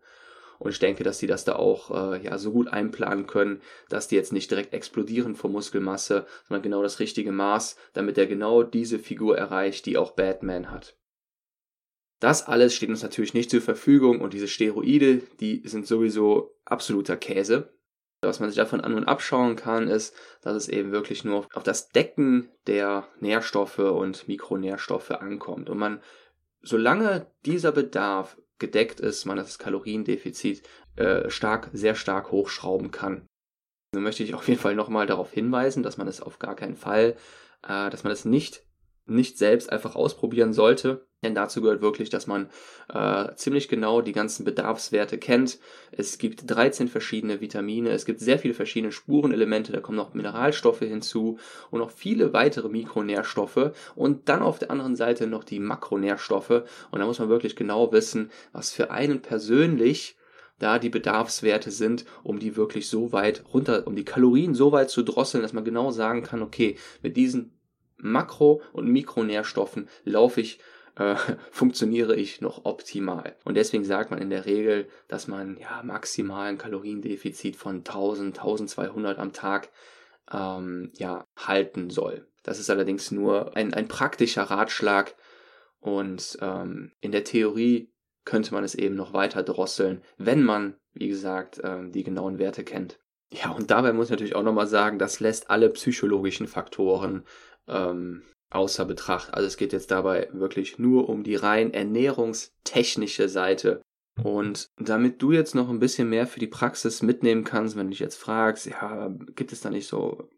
Und 0.62 0.71
ich 0.71 0.78
denke, 0.78 1.02
dass 1.02 1.19
die 1.19 1.26
das 1.26 1.45
da 1.45 1.57
auch 1.57 1.90
äh, 2.12 2.25
ja, 2.25 2.38
so 2.38 2.52
gut 2.52 2.69
einplanen 2.69 3.26
können, 3.26 3.61
dass 3.88 4.07
die 4.07 4.14
jetzt 4.14 4.33
nicht 4.33 4.49
direkt 4.49 4.73
explodieren 4.73 5.35
vor 5.35 5.50
Muskelmasse, 5.50 6.25
sondern 6.47 6.62
genau 6.62 6.85
das 6.85 7.00
richtige 7.00 7.33
Maß, 7.33 7.76
damit 7.95 8.16
er 8.16 8.28
genau 8.28 8.62
diese 8.62 9.00
Figur 9.00 9.37
erreicht, 9.37 9.87
die 9.87 9.99
auch 9.99 10.12
Batman 10.12 10.71
hat. 10.71 10.97
Das 12.21 12.47
alles 12.47 12.76
steht 12.76 12.90
uns 12.90 13.02
natürlich 13.02 13.35
nicht 13.35 13.50
zur 13.50 13.61
Verfügung 13.61 14.21
und 14.21 14.35
diese 14.35 14.47
Steroide, 14.47 15.23
die 15.40 15.62
sind 15.64 15.85
sowieso 15.85 16.54
absoluter 16.64 17.16
Käse. 17.16 17.75
Was 18.21 18.38
man 18.38 18.49
sich 18.49 18.57
davon 18.57 18.81
an 18.81 18.95
und 18.95 19.09
abschauen 19.09 19.57
kann, 19.57 19.88
ist, 19.88 20.14
dass 20.42 20.54
es 20.54 20.69
eben 20.69 20.92
wirklich 20.92 21.25
nur 21.25 21.49
auf 21.54 21.64
das 21.64 21.88
Decken 21.88 22.49
der 22.69 23.09
Nährstoffe 23.19 23.81
und 23.81 24.28
Mikronährstoffe 24.28 25.11
ankommt. 25.11 25.69
Und 25.69 25.78
man, 25.78 26.00
solange 26.61 27.26
dieser 27.45 27.73
Bedarf 27.73 28.37
gedeckt 28.62 29.00
ist, 29.00 29.26
man 29.26 29.37
das 29.37 29.59
Kaloriendefizit 29.59 30.62
äh, 30.97 31.28
stark, 31.28 31.69
sehr 31.75 31.95
stark 31.95 32.31
hochschrauben 32.31 32.90
kann. 32.90 33.26
Nun 33.95 34.04
möchte 34.04 34.23
ich 34.23 34.33
auf 34.33 34.49
jeden 34.49 34.61
Fall 34.61 34.75
nochmal 34.75 35.07
darauf 35.07 35.31
hinweisen, 35.31 35.83
dass 35.83 35.99
man 35.99 36.09
es 36.09 36.23
auf 36.23 36.38
gar 36.38 36.57
keinen 36.57 36.76
Fall, 36.76 37.16
äh, 37.62 37.90
dass 37.90 38.04
man 38.04 38.12
es 38.12 38.25
nicht, 38.25 38.64
nicht 39.06 39.38
selbst 39.38 39.71
einfach 39.71 39.97
ausprobieren 39.97 40.52
sollte. 40.52 41.06
Denn 41.23 41.35
dazu 41.37 41.61
gehört 41.62 41.82
wirklich, 41.82 42.11
dass 42.11 42.26
man 42.26 42.49
äh, 42.92 43.32
ziemlich 43.37 43.68
genau 43.68 44.00
die 44.00 44.12
ganzen 44.12 44.44
Bedarfswerte 44.44 45.18
kennt. 45.18 45.61
Es 45.92 46.18
gibt 46.18 46.50
13 46.50 46.88
verschiedene 46.88 47.40
Vitamine, 47.40 47.90
es 47.90 48.04
gibt 48.04 48.18
sehr 48.18 48.40
viele 48.40 48.54
verschiedene 48.54 48.90
Spurenelemente, 48.90 49.71
da 49.71 49.80
kommen 49.80 49.97
noch 49.97 50.14
Mineralstoffe 50.14 50.80
hinzu 50.80 51.38
und 51.71 51.78
noch 51.78 51.92
viele 51.92 52.32
weitere 52.32 52.68
Mikronährstoffe 52.68 53.73
und 53.94 54.28
dann 54.28 54.42
auf 54.42 54.59
der 54.59 54.73
anderen 54.73 54.97
Seite 54.97 55.28
noch 55.28 55.44
die 55.44 55.61
Makronährstoffe. 55.61 56.64
Und 56.90 56.99
da 56.99 57.06
muss 57.06 57.21
man 57.21 57.28
wirklich 57.28 57.54
genau 57.54 57.92
wissen, 57.92 58.32
was 58.52 58.73
für 58.73 58.90
einen 58.90 59.23
persönlich 59.23 60.16
da 60.59 60.78
die 60.78 60.90
Bedarfswerte 60.90 61.71
sind, 61.71 62.04
um 62.23 62.38
die 62.38 62.56
wirklich 62.56 62.88
so 62.88 63.12
weit 63.12 63.44
runter, 63.52 63.87
um 63.87 63.97
die 63.97 64.04
Kalorien 64.04 64.54
so 64.54 64.73
weit 64.73 64.90
zu 64.90 65.02
drosseln, 65.02 65.42
dass 65.42 65.52
man 65.52 65.64
genau 65.64 65.90
sagen 65.90 66.23
kann, 66.23 66.42
okay, 66.42 66.76
mit 67.02 67.16
diesen 67.16 67.52
Makro- 68.02 68.61
und 68.73 68.88
Mikronährstoffen 68.88 69.88
laufe 70.04 70.40
ich 70.40 70.61
äh, 70.97 71.16
funktioniere 71.50 72.16
ich 72.16 72.40
noch 72.40 72.64
optimal. 72.64 73.37
Und 73.44 73.54
deswegen 73.54 73.85
sagt 73.85 74.11
man 74.11 74.21
in 74.21 74.30
der 74.30 74.47
Regel, 74.47 74.88
dass 75.09 75.28
man 75.28 75.56
ja 75.59 75.82
maximal 75.82 76.49
ein 76.49 76.59
Kaloriendefizit 76.59 77.56
von 77.56 77.78
1000, 77.78 78.38
1200 78.38 79.18
am 79.18 79.32
Tag 79.32 79.71
ähm, 80.30 80.90
ja, 80.94 81.25
halten 81.37 81.90
soll. 81.90 82.26
Das 82.42 82.59
ist 82.59 82.71
allerdings 82.71 83.11
nur 83.11 83.56
ein, 83.56 83.73
ein 83.73 83.88
praktischer 83.88 84.42
Ratschlag 84.42 85.14
und 85.80 86.38
ähm, 86.40 86.92
in 87.00 87.12
der 87.12 87.25
Theorie 87.25 87.92
könnte 88.25 88.54
man 88.54 88.64
es 88.64 88.75
eben 88.75 88.94
noch 88.94 89.12
weiter 89.12 89.42
drosseln, 89.42 90.02
wenn 90.16 90.42
man, 90.42 90.76
wie 90.92 91.09
gesagt, 91.09 91.61
ähm, 91.64 91.90
die 91.90 92.04
genauen 92.04 92.38
Werte 92.38 92.62
kennt. 92.64 93.00
Ja, 93.32 93.50
und 93.50 93.71
dabei 93.71 93.92
muss 93.92 94.06
ich 94.06 94.11
natürlich 94.11 94.37
auch 94.37 94.42
nochmal 94.42 94.66
sagen, 94.66 94.99
das 94.99 95.18
lässt 95.18 95.50
alle 95.50 95.71
psychologischen 95.71 96.47
Faktoren 96.47 97.25
ähm, 97.72 98.22
außer 98.50 98.84
Betracht. 98.84 99.34
Also 99.34 99.46
es 99.46 99.56
geht 99.56 99.72
jetzt 99.72 99.90
dabei 99.90 100.28
wirklich 100.32 100.78
nur 100.78 101.08
um 101.08 101.22
die 101.22 101.36
rein 101.36 101.72
ernährungstechnische 101.72 103.28
Seite. 103.28 103.82
Und 104.22 104.68
damit 104.76 105.22
du 105.22 105.32
jetzt 105.32 105.54
noch 105.54 105.70
ein 105.70 105.78
bisschen 105.78 106.10
mehr 106.10 106.26
für 106.26 106.40
die 106.40 106.46
Praxis 106.46 107.00
mitnehmen 107.00 107.44
kannst, 107.44 107.76
wenn 107.76 107.86
du 107.86 107.90
dich 107.90 108.00
jetzt 108.00 108.16
fragst, 108.16 108.66
ja, 108.66 109.08
gibt 109.34 109.52
es 109.52 109.62
da 109.62 109.70
nicht 109.70 109.88
so 109.88 110.28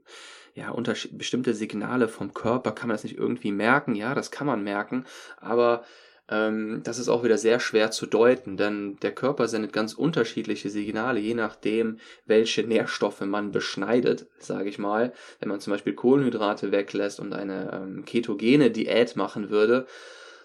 ja, 0.54 0.72
bestimmte 1.12 1.54
Signale 1.54 2.06
vom 2.06 2.32
Körper, 2.32 2.70
kann 2.70 2.88
man 2.88 2.94
das 2.94 3.02
nicht 3.02 3.18
irgendwie 3.18 3.50
merken? 3.50 3.96
Ja, 3.96 4.14
das 4.14 4.30
kann 4.30 4.46
man 4.46 4.62
merken, 4.62 5.04
aber 5.38 5.84
ähm, 6.28 6.80
das 6.84 6.98
ist 6.98 7.08
auch 7.08 7.22
wieder 7.22 7.36
sehr 7.36 7.60
schwer 7.60 7.90
zu 7.90 8.06
deuten, 8.06 8.56
denn 8.56 8.96
der 9.02 9.12
Körper 9.12 9.46
sendet 9.46 9.72
ganz 9.72 9.92
unterschiedliche 9.92 10.70
Signale, 10.70 11.20
je 11.20 11.34
nachdem, 11.34 11.98
welche 12.24 12.62
Nährstoffe 12.62 13.20
man 13.20 13.52
beschneidet, 13.52 14.26
sage 14.38 14.68
ich 14.68 14.78
mal. 14.78 15.12
Wenn 15.40 15.50
man 15.50 15.60
zum 15.60 15.72
Beispiel 15.72 15.94
Kohlenhydrate 15.94 16.72
weglässt 16.72 17.20
und 17.20 17.34
eine 17.34 17.72
ähm, 17.72 18.04
ketogene 18.04 18.70
Diät 18.70 19.16
machen 19.16 19.50
würde, 19.50 19.86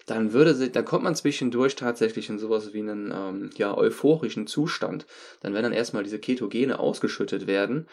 dann 0.06 0.32
würde 0.32 0.68
dann 0.70 0.84
kommt 0.84 1.04
man 1.04 1.14
zwischendurch 1.14 1.76
tatsächlich 1.76 2.28
in 2.28 2.38
sowas 2.38 2.74
wie 2.74 2.80
einen 2.80 3.12
ähm, 3.14 3.50
ja, 3.56 3.76
euphorischen 3.76 4.46
Zustand. 4.46 5.06
Dann 5.40 5.54
wenn 5.54 5.62
dann 5.62 5.72
erstmal 5.72 6.02
diese 6.02 6.18
Ketogene 6.18 6.78
ausgeschüttet 6.78 7.46
werden, 7.46 7.86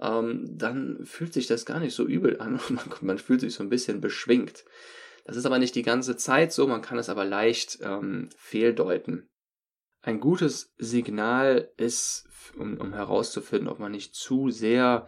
ähm, 0.00 0.46
dann 0.50 1.04
fühlt 1.04 1.34
sich 1.34 1.46
das 1.46 1.66
gar 1.66 1.80
nicht 1.80 1.94
so 1.94 2.06
übel 2.06 2.40
an 2.40 2.60
und 2.68 2.70
man, 2.70 2.84
man 3.02 3.18
fühlt 3.18 3.40
sich 3.40 3.54
so 3.54 3.62
ein 3.62 3.70
bisschen 3.70 4.00
beschwingt. 4.00 4.64
Das 5.24 5.36
ist 5.36 5.46
aber 5.46 5.58
nicht 5.58 5.74
die 5.74 5.82
ganze 5.82 6.16
Zeit 6.16 6.52
so, 6.52 6.66
man 6.66 6.82
kann 6.82 6.98
es 6.98 7.08
aber 7.08 7.24
leicht 7.24 7.78
ähm, 7.82 8.28
fehldeuten. 8.36 9.28
Ein 10.02 10.20
gutes 10.20 10.74
Signal 10.76 11.70
ist, 11.78 12.28
um, 12.58 12.78
um 12.78 12.92
herauszufinden, 12.92 13.68
ob 13.68 13.78
man 13.78 13.92
nicht 13.92 14.14
zu 14.14 14.50
sehr, 14.50 15.06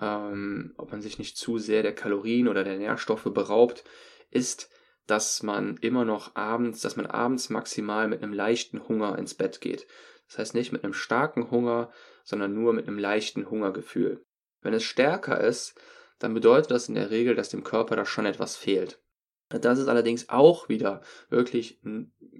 ähm, 0.00 0.72
ob 0.76 0.92
man 0.92 1.02
sich 1.02 1.18
nicht 1.18 1.36
zu 1.36 1.58
sehr 1.58 1.82
der 1.82 1.94
Kalorien 1.94 2.46
oder 2.46 2.62
der 2.62 2.78
Nährstoffe 2.78 3.24
beraubt, 3.24 3.82
ist, 4.30 4.70
dass 5.08 5.42
man 5.42 5.76
immer 5.78 6.04
noch 6.04 6.36
abends, 6.36 6.80
dass 6.80 6.96
man 6.96 7.06
abends 7.06 7.50
maximal 7.50 8.06
mit 8.06 8.22
einem 8.22 8.32
leichten 8.32 8.88
Hunger 8.88 9.18
ins 9.18 9.34
Bett 9.34 9.60
geht. 9.60 9.88
Das 10.28 10.38
heißt 10.38 10.54
nicht 10.54 10.72
mit 10.72 10.84
einem 10.84 10.94
starken 10.94 11.50
Hunger, 11.50 11.90
sondern 12.24 12.54
nur 12.54 12.72
mit 12.72 12.86
einem 12.86 12.98
leichten 12.98 13.50
Hungergefühl. 13.50 14.24
Wenn 14.60 14.74
es 14.74 14.84
stärker 14.84 15.40
ist, 15.40 15.74
dann 16.18 16.34
bedeutet 16.34 16.70
das 16.70 16.88
in 16.88 16.94
der 16.94 17.10
Regel, 17.10 17.34
dass 17.34 17.48
dem 17.48 17.62
Körper 17.64 17.96
da 17.96 18.04
schon 18.04 18.26
etwas 18.26 18.56
fehlt. 18.56 19.00
Das 19.48 19.78
ist 19.78 19.88
allerdings 19.88 20.28
auch 20.28 20.68
wieder 20.68 21.02
wirklich 21.28 21.80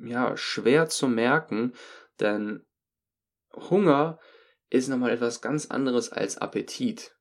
ja, 0.04 0.36
schwer 0.36 0.88
zu 0.88 1.08
merken, 1.08 1.72
denn 2.20 2.64
Hunger 3.54 4.18
ist 4.70 4.88
nochmal 4.88 5.12
etwas 5.12 5.40
ganz 5.40 5.66
anderes 5.66 6.10
als 6.10 6.38
Appetit. 6.38 7.16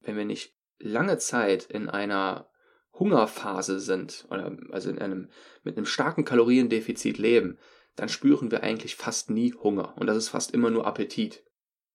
Wenn 0.00 0.16
wir 0.16 0.24
nicht 0.24 0.54
lange 0.78 1.18
Zeit 1.18 1.64
in 1.64 1.88
einer 1.88 2.50
Hungerphase 2.92 3.80
sind, 3.80 4.26
oder 4.30 4.56
also 4.70 4.90
in 4.90 4.98
einem, 4.98 5.30
mit 5.62 5.76
einem 5.76 5.86
starken 5.86 6.24
Kaloriendefizit 6.24 7.18
leben, 7.18 7.58
dann 7.94 8.08
spüren 8.08 8.50
wir 8.50 8.62
eigentlich 8.62 8.96
fast 8.96 9.30
nie 9.30 9.54
Hunger. 9.54 9.96
Und 9.96 10.06
das 10.06 10.16
ist 10.16 10.28
fast 10.28 10.52
immer 10.52 10.70
nur 10.70 10.86
Appetit. 10.86 11.44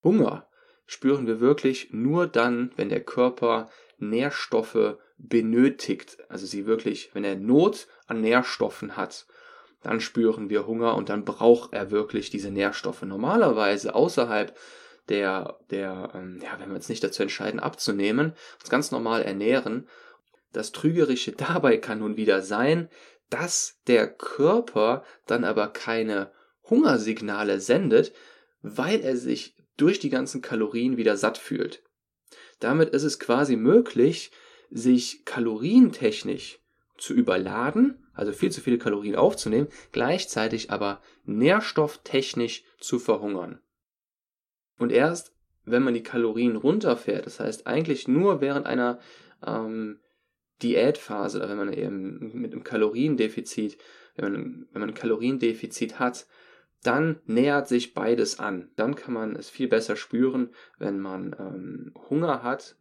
Hunger 0.04 0.50
spüren 0.86 1.28
wir 1.28 1.40
wirklich 1.40 1.90
nur 1.92 2.28
dann, 2.28 2.72
wenn 2.76 2.90
der 2.90 3.04
Körper 3.04 3.70
Nährstoffe 3.98 4.98
benötigt, 5.28 6.18
also 6.30 6.46
sie 6.46 6.66
wirklich, 6.66 7.12
wenn 7.14 7.24
er 7.24 7.36
Not 7.36 7.88
an 8.08 8.22
Nährstoffen 8.22 8.98
hat, 8.98 9.28
dann 9.84 10.00
spüren 10.00 10.50
wir 10.50 10.68
Hunger 10.68 10.96
und 10.96 11.10
dann 11.10 11.26
braucht 11.26 11.74
er 11.74 11.92
wirklich 11.92 12.30
diese 12.30 12.52
Nährstoffe. 12.52 13.02
Normalerweise 13.02 13.96
außerhalb 13.96 14.56
der, 15.10 15.60
der, 15.70 16.12
ähm, 16.14 16.40
ja, 16.44 16.60
wenn 16.60 16.70
wir 16.70 16.76
uns 16.76 16.90
nicht 16.90 17.04
dazu 17.04 17.24
entscheiden, 17.24 17.60
abzunehmen, 17.60 18.34
uns 18.60 18.70
ganz 18.70 18.92
normal 18.92 19.24
ernähren. 19.24 19.88
Das 20.54 20.72
Trügerische 20.72 21.32
dabei 21.38 21.78
kann 21.78 22.00
nun 22.00 22.18
wieder 22.18 22.42
sein, 22.42 22.90
dass 23.30 23.80
der 23.88 24.08
Körper 24.08 25.04
dann 25.26 25.44
aber 25.44 25.68
keine 25.70 26.32
Hungersignale 26.70 27.60
sendet, 27.60 28.14
weil 28.62 29.02
er 29.02 29.18
sich 29.18 29.56
durch 29.78 30.00
die 30.00 30.10
ganzen 30.10 30.42
Kalorien 30.42 30.98
wieder 30.98 31.18
satt 31.18 31.38
fühlt. 31.38 31.82
Damit 32.60 32.90
ist 32.90 33.04
es 33.04 33.18
quasi 33.20 33.56
möglich, 33.56 34.32
sich 34.72 35.26
kalorientechnisch 35.26 36.60
zu 36.98 37.14
überladen, 37.14 38.08
also 38.14 38.32
viel 38.32 38.52
zu 38.52 38.62
viele 38.62 38.78
Kalorien 38.78 39.16
aufzunehmen, 39.16 39.68
gleichzeitig 39.92 40.72
aber 40.72 41.02
nährstofftechnisch 41.26 42.64
zu 42.80 43.00
verhungern. 43.00 43.60
Und 44.78 44.92
erst 44.92 45.34
wenn 45.64 45.84
man 45.84 45.94
die 45.94 46.04
Kalorien 46.04 46.56
runterfährt, 46.56 47.26
das 47.26 47.40
heißt 47.40 47.68
eigentlich 47.68 48.08
nur 48.08 48.42
während 48.42 48.66
einer 48.66 49.00
ähm, 49.46 50.00
Diätphase 50.62 51.38
oder 51.38 51.50
wenn 51.50 51.58
man 51.58 51.74
eben 51.74 52.32
mit 52.34 52.52
einem 52.52 52.64
Kaloriendefizit, 52.64 53.78
wenn 54.16 54.32
man, 54.32 54.68
wenn 54.72 54.80
man 54.80 54.90
ein 54.90 54.96
Kaloriendefizit 54.96 56.00
hat, 56.00 56.28
dann 56.84 57.20
nähert 57.26 57.68
sich 57.68 57.94
beides 57.94 58.40
an. 58.40 58.72
Dann 58.76 58.96
kann 58.96 59.14
man 59.14 59.36
es 59.36 59.50
viel 59.50 59.68
besser 59.68 59.96
spüren, 59.96 60.50
wenn 60.80 61.00
man 61.00 61.36
ähm, 61.40 61.94
Hunger 62.10 62.42
hat, 62.44 62.76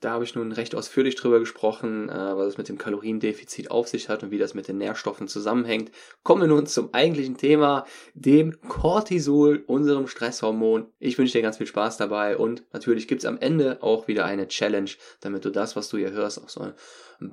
da 0.00 0.10
habe 0.10 0.24
ich 0.24 0.34
nun 0.34 0.52
recht 0.52 0.74
ausführlich 0.74 1.14
drüber 1.14 1.40
gesprochen, 1.40 2.08
äh, 2.08 2.36
was 2.36 2.48
es 2.48 2.58
mit 2.58 2.68
dem 2.68 2.76
Kaloriendefizit 2.76 3.70
auf 3.70 3.88
sich 3.88 4.08
hat 4.08 4.22
und 4.22 4.30
wie 4.30 4.38
das 4.38 4.54
mit 4.54 4.68
den 4.68 4.78
Nährstoffen 4.78 5.26
zusammenhängt. 5.26 5.90
Kommen 6.22 6.42
wir 6.42 6.48
nun 6.48 6.66
zum 6.66 6.92
eigentlichen 6.92 7.36
Thema, 7.38 7.86
dem 8.14 8.60
Cortisol, 8.68 9.64
unserem 9.66 10.06
Stresshormon. 10.06 10.92
Ich 10.98 11.16
wünsche 11.16 11.32
dir 11.32 11.42
ganz 11.42 11.56
viel 11.56 11.66
Spaß 11.66 11.96
dabei 11.96 12.36
und 12.36 12.64
natürlich 12.72 13.08
gibt 13.08 13.22
es 13.22 13.26
am 13.26 13.38
Ende 13.38 13.82
auch 13.82 14.06
wieder 14.06 14.26
eine 14.26 14.48
Challenge, 14.48 14.90
damit 15.20 15.44
du 15.44 15.50
das, 15.50 15.76
was 15.76 15.88
du 15.88 15.96
hier 15.96 16.10
hörst, 16.10 16.42
auch 16.42 16.50
so 16.50 16.60
ein 16.60 16.74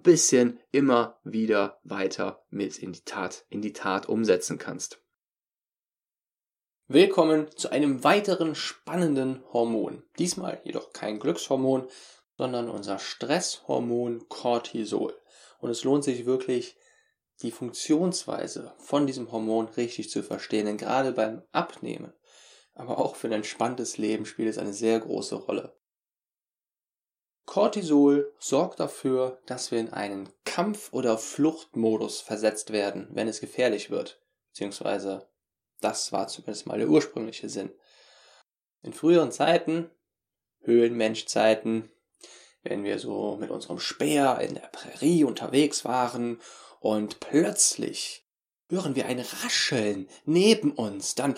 bisschen 0.01 0.59
immer 0.71 1.19
wieder 1.23 1.79
weiter 1.83 2.43
mit 2.49 2.77
in 2.77 2.93
die 2.93 3.03
Tat, 3.03 3.45
in 3.49 3.61
die 3.61 3.73
Tat 3.73 4.07
umsetzen 4.07 4.57
kannst. 4.57 5.03
Willkommen 6.87 7.47
zu 7.55 7.71
einem 7.71 8.03
weiteren 8.03 8.55
spannenden 8.55 9.41
Hormon. 9.51 10.03
Diesmal 10.19 10.61
jedoch 10.63 10.91
kein 10.93 11.17
Glückshormon, 11.17 11.87
sondern 12.37 12.69
unser 12.69 12.99
Stresshormon 12.99 14.27
Cortisol. 14.29 15.19
Und 15.59 15.69
es 15.69 15.83
lohnt 15.83 16.03
sich 16.03 16.25
wirklich, 16.25 16.75
die 17.41 17.51
Funktionsweise 17.51 18.73
von 18.77 19.07
diesem 19.07 19.31
Hormon 19.31 19.67
richtig 19.67 20.09
zu 20.09 20.23
verstehen, 20.23 20.65
denn 20.65 20.77
gerade 20.77 21.11
beim 21.11 21.43
Abnehmen, 21.51 22.13
aber 22.73 22.97
auch 22.97 23.15
für 23.15 23.27
ein 23.27 23.33
entspanntes 23.33 23.97
Leben 23.97 24.25
spielt 24.25 24.49
es 24.49 24.57
eine 24.57 24.73
sehr 24.73 24.99
große 24.99 25.35
Rolle. 25.35 25.75
Cortisol 27.45 28.33
sorgt 28.39 28.79
dafür, 28.79 29.41
dass 29.45 29.71
wir 29.71 29.79
in 29.79 29.91
einen 29.91 30.29
Kampf- 30.45 30.93
oder 30.93 31.17
Fluchtmodus 31.17 32.21
versetzt 32.21 32.71
werden, 32.71 33.09
wenn 33.11 33.27
es 33.27 33.41
gefährlich 33.41 33.89
wird. 33.89 34.21
Beziehungsweise 34.49 35.27
das 35.81 36.13
war 36.13 36.27
zumindest 36.27 36.65
mal 36.65 36.77
der 36.79 36.87
ursprüngliche 36.87 37.49
Sinn. 37.49 37.73
In 38.81 38.93
früheren 38.93 39.31
Zeiten, 39.31 39.89
Höhlenmenschzeiten, 40.61 41.91
wenn 42.63 42.83
wir 42.83 42.99
so 42.99 43.37
mit 43.39 43.51
unserem 43.51 43.79
Speer 43.79 44.39
in 44.41 44.55
der 44.55 44.69
Prärie 44.71 45.23
unterwegs 45.23 45.85
waren 45.85 46.39
und 46.79 47.19
plötzlich 47.19 48.25
hören 48.69 48.95
wir 48.95 49.05
ein 49.05 49.19
Rascheln 49.19 50.07
neben 50.25 50.71
uns, 50.71 51.15
dann 51.15 51.35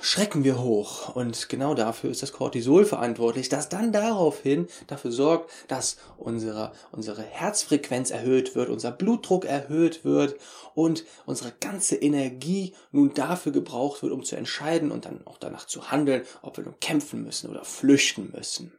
schrecken 0.00 0.44
wir 0.44 0.62
hoch. 0.62 1.14
Und 1.16 1.48
genau 1.48 1.74
dafür 1.74 2.10
ist 2.10 2.22
das 2.22 2.32
Cortisol 2.32 2.84
verantwortlich, 2.84 3.48
das 3.48 3.68
dann 3.68 3.90
daraufhin 3.90 4.68
dafür 4.86 5.10
sorgt, 5.10 5.50
dass 5.68 5.96
unsere, 6.16 6.72
unsere 6.92 7.22
Herzfrequenz 7.22 8.10
erhöht 8.10 8.54
wird, 8.54 8.68
unser 8.68 8.92
Blutdruck 8.92 9.44
erhöht 9.44 10.04
wird 10.04 10.36
und 10.74 11.04
unsere 11.24 11.52
ganze 11.58 11.96
Energie 11.96 12.74
nun 12.92 13.14
dafür 13.14 13.52
gebraucht 13.52 14.02
wird, 14.02 14.12
um 14.12 14.22
zu 14.22 14.36
entscheiden 14.36 14.92
und 14.92 15.06
dann 15.06 15.26
auch 15.26 15.38
danach 15.38 15.66
zu 15.66 15.90
handeln, 15.90 16.22
ob 16.42 16.56
wir 16.56 16.64
nun 16.64 16.78
kämpfen 16.80 17.24
müssen 17.24 17.50
oder 17.50 17.64
flüchten 17.64 18.30
müssen. 18.32 18.72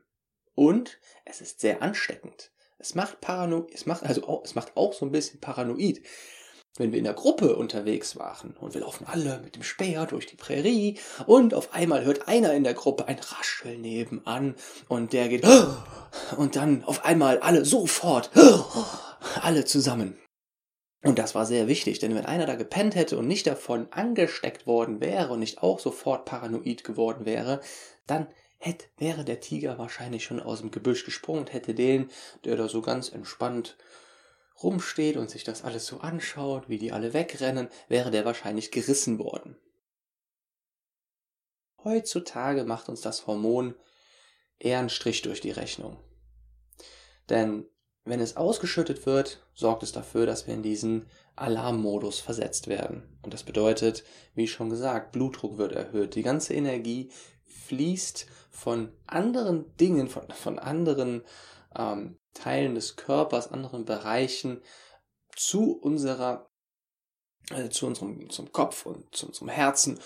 Und 0.57 0.97
es 1.23 1.39
ist 1.39 1.59
sehr 1.59 1.83
ansteckend. 1.83 2.51
Es 2.79 2.95
macht 2.95 3.21
paranoid, 3.21 3.71
es 3.75 3.85
macht 3.85 4.03
also 4.03 4.27
auch, 4.27 4.43
es 4.43 4.55
macht 4.55 4.75
auch 4.75 4.91
so 4.91 5.05
ein 5.05 5.11
bisschen 5.11 5.39
paranoid. 5.39 6.01
Wenn 6.77 6.91
wir 6.91 6.97
in 6.97 7.03
der 7.03 7.13
Gruppe 7.13 7.55
unterwegs 7.55 8.17
waren 8.17 8.57
und 8.57 8.73
wir 8.73 8.81
laufen 8.81 9.05
alle 9.05 9.39
mit 9.43 9.55
dem 9.55 9.61
Speer 9.61 10.07
durch 10.07 10.25
die 10.25 10.35
Prärie 10.35 10.97
und 11.27 11.53
auf 11.53 11.73
einmal 11.75 12.05
hört 12.05 12.27
einer 12.27 12.53
in 12.53 12.63
der 12.63 12.73
Gruppe 12.73 13.07
ein 13.07 13.19
Rascheln 13.19 13.81
nebenan 13.81 14.55
und 14.87 15.13
der 15.13 15.29
geht 15.29 15.45
und 16.37 16.55
dann 16.55 16.83
auf 16.85 17.05
einmal 17.05 17.37
alle 17.39 17.63
sofort 17.63 18.31
alle 19.41 19.63
zusammen. 19.63 20.17
Und 21.03 21.19
das 21.19 21.35
war 21.35 21.45
sehr 21.45 21.67
wichtig, 21.67 21.99
denn 21.99 22.15
wenn 22.15 22.25
einer 22.25 22.47
da 22.47 22.55
gepennt 22.55 22.95
hätte 22.95 23.19
und 23.19 23.27
nicht 23.27 23.45
davon 23.45 23.91
angesteckt 23.91 24.65
worden 24.65 25.01
wäre 25.01 25.33
und 25.33 25.39
nicht 25.39 25.61
auch 25.61 25.79
sofort 25.79 26.25
paranoid 26.25 26.83
geworden 26.83 27.27
wäre, 27.27 27.61
dann 28.07 28.27
hätte, 28.57 28.87
wäre 28.97 29.23
der 29.23 29.39
Tiger 29.39 29.77
wahrscheinlich 29.77 30.23
schon 30.23 30.39
aus 30.39 30.59
dem 30.59 30.71
Gebüsch 30.71 31.05
gesprungen 31.05 31.41
und 31.41 31.53
hätte 31.53 31.73
den, 31.73 32.09
der 32.43 32.55
da 32.55 32.67
so 32.67 32.81
ganz 32.81 33.09
entspannt 33.09 33.77
rumsteht 34.61 35.17
und 35.17 35.29
sich 35.29 35.43
das 35.43 35.63
alles 35.63 35.85
so 35.85 35.99
anschaut, 35.99 36.67
wie 36.67 36.79
die 36.79 36.91
alle 36.91 37.13
wegrennen, 37.13 37.69
wäre 37.87 38.11
der 38.11 38.25
wahrscheinlich 38.25 38.71
gerissen 38.71 39.19
worden. 39.19 39.55
Heutzutage 41.83 42.63
macht 42.63 42.89
uns 42.89 43.01
das 43.01 43.27
Hormon 43.27 43.75
eher 44.59 44.79
einen 44.79 44.89
Strich 44.89 45.21
durch 45.21 45.41
die 45.41 45.51
Rechnung. 45.51 45.99
Denn 47.29 47.65
wenn 48.03 48.19
es 48.19 48.37
ausgeschüttet 48.37 49.05
wird, 49.05 49.45
sorgt 49.53 49.83
es 49.83 49.91
dafür, 49.91 50.25
dass 50.25 50.47
wir 50.47 50.53
in 50.53 50.63
diesen 50.63 51.07
Alarmmodus 51.35 52.19
versetzt 52.19 52.67
werden. 52.67 53.19
Und 53.21 53.33
das 53.33 53.43
bedeutet, 53.43 54.03
wie 54.33 54.47
schon 54.47 54.69
gesagt, 54.69 55.11
Blutdruck 55.11 55.57
wird 55.57 55.73
erhöht. 55.73 56.15
Die 56.15 56.23
ganze 56.23 56.53
Energie 56.53 57.11
fließt 57.65 58.27
von 58.49 58.91
anderen 59.05 59.75
Dingen, 59.77 60.07
von, 60.07 60.29
von 60.31 60.59
anderen 60.59 61.23
ähm, 61.75 62.17
Teilen 62.33 62.75
des 62.75 62.95
Körpers, 62.95 63.51
anderen 63.51 63.85
Bereichen 63.85 64.61
zu 65.35 65.73
unserer, 65.77 66.49
äh, 67.51 67.69
zu 67.69 67.87
unserem 67.87 68.29
zum 68.29 68.51
Kopf 68.51 68.85
und 68.85 69.15
zu 69.15 69.27
unserem 69.27 69.49
Herzen, 69.49 69.99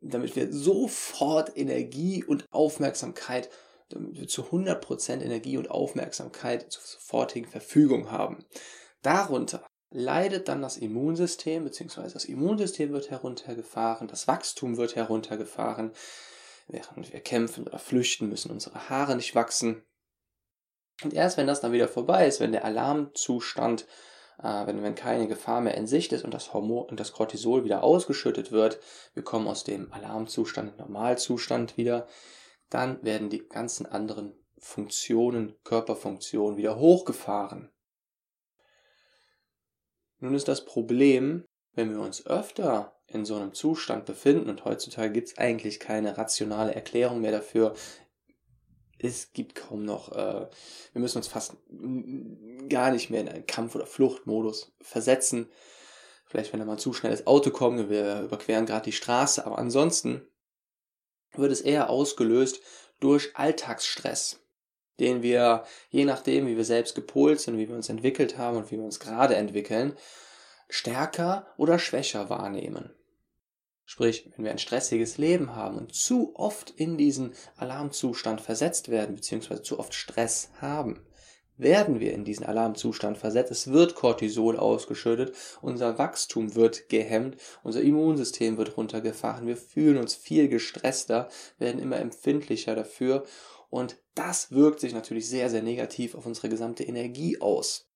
damit 0.00 0.36
wir 0.36 0.52
sofort 0.52 1.56
Energie 1.56 2.24
und 2.24 2.46
Aufmerksamkeit 2.50 3.50
damit 3.90 4.18
wir 4.18 4.28
zu 4.28 4.44
100% 4.44 5.20
Energie 5.20 5.56
und 5.56 5.70
Aufmerksamkeit 5.70 6.70
zur 6.72 6.82
sofortigen 6.82 7.48
Verfügung 7.48 8.10
haben. 8.10 8.44
Darunter 9.02 9.66
leidet 9.90 10.48
dann 10.48 10.62
das 10.62 10.76
Immunsystem, 10.76 11.64
beziehungsweise 11.64 12.14
das 12.14 12.24
Immunsystem 12.24 12.92
wird 12.92 13.10
heruntergefahren, 13.10 14.08
das 14.08 14.28
Wachstum 14.28 14.76
wird 14.76 14.94
heruntergefahren. 14.94 15.92
Während 16.70 17.12
wir 17.12 17.20
kämpfen 17.20 17.66
oder 17.66 17.78
flüchten, 17.78 18.28
müssen 18.28 18.52
unsere 18.52 18.88
Haare 18.88 19.16
nicht 19.16 19.34
wachsen. 19.34 19.82
Und 21.02 21.12
erst 21.14 21.36
wenn 21.36 21.48
das 21.48 21.60
dann 21.60 21.72
wieder 21.72 21.88
vorbei 21.88 22.26
ist, 22.26 22.38
wenn 22.38 22.52
der 22.52 22.64
Alarmzustand, 22.64 23.86
äh, 24.38 24.66
wenn, 24.66 24.82
wenn 24.82 24.94
keine 24.94 25.26
Gefahr 25.26 25.60
mehr 25.62 25.74
in 25.74 25.88
Sicht 25.88 26.12
ist 26.12 26.24
und 26.24 26.32
das 26.32 26.52
Hormon 26.52 26.88
und 26.88 27.00
das 27.00 27.12
Cortisol 27.12 27.64
wieder 27.64 27.82
ausgeschüttet 27.82 28.52
wird, 28.52 28.78
wir 29.14 29.24
kommen 29.24 29.48
aus 29.48 29.64
dem 29.64 29.92
Alarmzustand, 29.92 30.78
Normalzustand 30.78 31.76
wieder, 31.76 32.06
dann 32.68 33.02
werden 33.02 33.30
die 33.30 33.48
ganzen 33.48 33.86
anderen 33.86 34.32
Funktionen, 34.58 35.56
Körperfunktionen 35.64 36.56
wieder 36.56 36.78
hochgefahren. 36.78 37.72
Nun 40.18 40.34
ist 40.34 40.46
das 40.46 40.64
Problem, 40.64 41.48
wenn 41.80 41.96
wir 41.96 42.00
uns 42.00 42.26
öfter 42.26 42.94
in 43.06 43.24
so 43.24 43.36
einem 43.36 43.54
Zustand 43.54 44.04
befinden, 44.04 44.50
und 44.50 44.64
heutzutage 44.64 45.12
gibt 45.12 45.28
es 45.28 45.38
eigentlich 45.38 45.80
keine 45.80 46.18
rationale 46.18 46.74
Erklärung 46.74 47.20
mehr 47.20 47.32
dafür, 47.32 47.74
es 48.98 49.32
gibt 49.32 49.54
kaum 49.54 49.84
noch, 49.84 50.12
äh, 50.12 50.46
wir 50.92 51.00
müssen 51.00 51.16
uns 51.16 51.28
fast 51.28 51.56
gar 52.68 52.90
nicht 52.90 53.08
mehr 53.08 53.22
in 53.22 53.28
einen 53.30 53.46
Kampf- 53.46 53.74
oder 53.74 53.86
Fluchtmodus 53.86 54.72
versetzen. 54.82 55.48
Vielleicht, 56.26 56.52
wenn 56.52 56.60
da 56.60 56.66
mal 56.66 56.78
zu 56.78 56.92
schnelles 56.92 57.26
Auto 57.26 57.50
kommt, 57.50 57.88
wir 57.88 58.22
überqueren 58.22 58.66
gerade 58.66 58.84
die 58.84 58.92
Straße, 58.92 59.46
aber 59.46 59.58
ansonsten 59.58 60.28
wird 61.32 61.50
es 61.50 61.62
eher 61.62 61.88
ausgelöst 61.88 62.60
durch 63.00 63.30
Alltagsstress, 63.34 64.40
den 65.00 65.22
wir, 65.22 65.64
je 65.88 66.04
nachdem, 66.04 66.46
wie 66.46 66.58
wir 66.58 66.66
selbst 66.66 66.94
gepolt 66.94 67.40
sind, 67.40 67.56
wie 67.56 67.68
wir 67.68 67.76
uns 67.76 67.88
entwickelt 67.88 68.36
haben 68.36 68.58
und 68.58 68.70
wie 68.70 68.76
wir 68.76 68.84
uns 68.84 69.00
gerade 69.00 69.34
entwickeln, 69.34 69.96
stärker 70.70 71.46
oder 71.56 71.78
schwächer 71.78 72.30
wahrnehmen. 72.30 72.94
Sprich, 73.84 74.30
wenn 74.36 74.44
wir 74.44 74.52
ein 74.52 74.58
stressiges 74.58 75.18
Leben 75.18 75.56
haben 75.56 75.76
und 75.76 75.94
zu 75.94 76.32
oft 76.36 76.70
in 76.70 76.96
diesen 76.96 77.34
Alarmzustand 77.56 78.40
versetzt 78.40 78.88
werden, 78.88 79.16
beziehungsweise 79.16 79.62
zu 79.62 79.80
oft 79.80 79.94
Stress 79.94 80.50
haben, 80.60 81.04
werden 81.56 82.00
wir 82.00 82.12
in 82.12 82.24
diesen 82.24 82.46
Alarmzustand 82.46 83.18
versetzt. 83.18 83.50
Es 83.50 83.72
wird 83.72 83.94
Cortisol 83.94 84.56
ausgeschüttet, 84.56 85.34
unser 85.60 85.98
Wachstum 85.98 86.54
wird 86.54 86.88
gehemmt, 86.88 87.36
unser 87.62 87.82
Immunsystem 87.82 88.56
wird 88.56 88.76
runtergefahren, 88.76 89.46
wir 89.46 89.56
fühlen 89.56 89.98
uns 89.98 90.14
viel 90.14 90.48
gestresster, 90.48 91.28
werden 91.58 91.80
immer 91.80 91.98
empfindlicher 91.98 92.74
dafür 92.74 93.24
und 93.68 93.96
das 94.14 94.52
wirkt 94.52 94.80
sich 94.80 94.94
natürlich 94.94 95.28
sehr, 95.28 95.50
sehr 95.50 95.62
negativ 95.62 96.14
auf 96.14 96.26
unsere 96.26 96.48
gesamte 96.48 96.84
Energie 96.84 97.40
aus. 97.40 97.90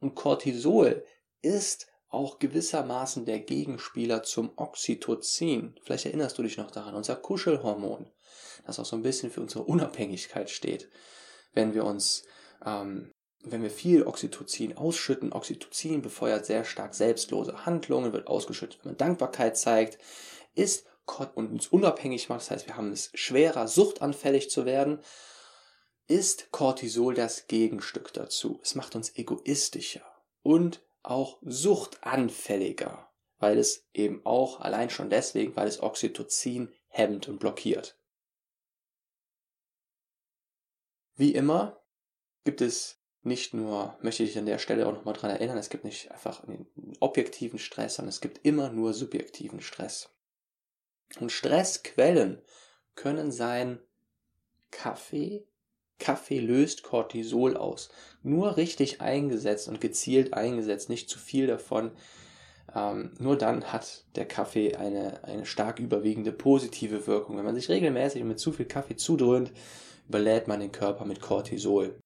Und 0.00 0.14
Cortisol 0.14 1.04
ist 1.42 1.88
auch 2.08 2.38
gewissermaßen 2.38 3.24
der 3.24 3.40
Gegenspieler 3.40 4.22
zum 4.22 4.52
Oxytocin. 4.56 5.78
Vielleicht 5.82 6.06
erinnerst 6.06 6.38
du 6.38 6.42
dich 6.42 6.56
noch 6.56 6.70
daran, 6.70 6.94
unser 6.94 7.16
Kuschelhormon, 7.16 8.10
das 8.66 8.78
auch 8.78 8.84
so 8.84 8.96
ein 8.96 9.02
bisschen 9.02 9.30
für 9.30 9.40
unsere 9.40 9.64
Unabhängigkeit 9.64 10.50
steht. 10.50 10.90
Wenn 11.54 11.74
wir 11.74 11.84
uns 11.84 12.24
ähm, 12.64 13.12
wenn 13.44 13.62
wir 13.62 13.70
viel 13.70 14.04
Oxytocin 14.04 14.76
ausschütten, 14.76 15.32
Oxytocin 15.32 16.02
befeuert 16.02 16.46
sehr 16.46 16.64
stark 16.64 16.94
selbstlose 16.94 17.66
Handlungen, 17.66 18.12
wird 18.12 18.28
ausgeschüttet, 18.28 18.80
wenn 18.82 18.92
man 18.92 18.96
Dankbarkeit 18.96 19.56
zeigt, 19.56 19.98
ist 20.54 20.86
und 21.34 21.50
uns 21.50 21.66
unabhängig 21.66 22.28
macht, 22.28 22.42
das 22.42 22.50
heißt, 22.50 22.66
wir 22.68 22.76
haben 22.76 22.92
es 22.92 23.10
schwerer, 23.14 23.66
suchtanfällig 23.66 24.50
zu 24.50 24.64
werden, 24.64 25.00
ist 26.06 26.52
Cortisol 26.52 27.14
das 27.14 27.48
Gegenstück 27.48 28.12
dazu. 28.12 28.60
Es 28.62 28.74
macht 28.74 28.94
uns 28.94 29.16
egoistischer 29.16 30.04
und 30.42 30.84
auch 31.02 31.38
suchtanfälliger, 31.42 33.10
weil 33.38 33.58
es 33.58 33.88
eben 33.92 34.24
auch 34.24 34.60
allein 34.60 34.90
schon 34.90 35.10
deswegen, 35.10 35.56
weil 35.56 35.68
es 35.68 35.82
Oxytocin 35.82 36.72
hemmt 36.88 37.28
und 37.28 37.38
blockiert. 37.38 37.98
Wie 41.14 41.34
immer 41.34 41.82
gibt 42.44 42.60
es 42.60 43.02
nicht 43.22 43.54
nur, 43.54 43.96
möchte 44.00 44.24
ich 44.24 44.36
an 44.36 44.46
der 44.46 44.58
Stelle 44.58 44.86
auch 44.86 44.92
nochmal 44.92 45.14
dran 45.14 45.30
erinnern, 45.30 45.58
es 45.58 45.70
gibt 45.70 45.84
nicht 45.84 46.10
einfach 46.10 46.42
einen 46.42 46.66
objektiven 46.98 47.58
Stress, 47.58 47.96
sondern 47.96 48.08
es 48.08 48.20
gibt 48.20 48.44
immer 48.44 48.70
nur 48.70 48.92
subjektiven 48.94 49.60
Stress. 49.60 50.10
Und 51.20 51.30
Stressquellen 51.30 52.42
können 52.94 53.30
sein 53.30 53.80
Kaffee. 54.70 55.46
Kaffee 56.02 56.40
löst 56.40 56.82
Cortisol 56.82 57.56
aus. 57.56 57.88
Nur 58.22 58.56
richtig 58.56 59.00
eingesetzt 59.00 59.68
und 59.68 59.80
gezielt 59.80 60.34
eingesetzt, 60.34 60.88
nicht 60.88 61.08
zu 61.08 61.18
viel 61.18 61.46
davon. 61.46 61.92
Ähm, 62.74 63.12
nur 63.18 63.38
dann 63.38 63.72
hat 63.72 64.04
der 64.16 64.26
Kaffee 64.26 64.74
eine, 64.76 65.22
eine 65.24 65.46
stark 65.46 65.78
überwiegende 65.78 66.32
positive 66.32 67.06
Wirkung. 67.06 67.36
Wenn 67.36 67.44
man 67.44 67.54
sich 67.54 67.68
regelmäßig 67.68 68.24
mit 68.24 68.40
zu 68.40 68.52
viel 68.52 68.66
Kaffee 68.66 68.96
zudröhnt, 68.96 69.52
überlädt 70.08 70.48
man 70.48 70.60
den 70.60 70.72
Körper 70.72 71.04
mit 71.04 71.20
Cortisol. 71.20 71.98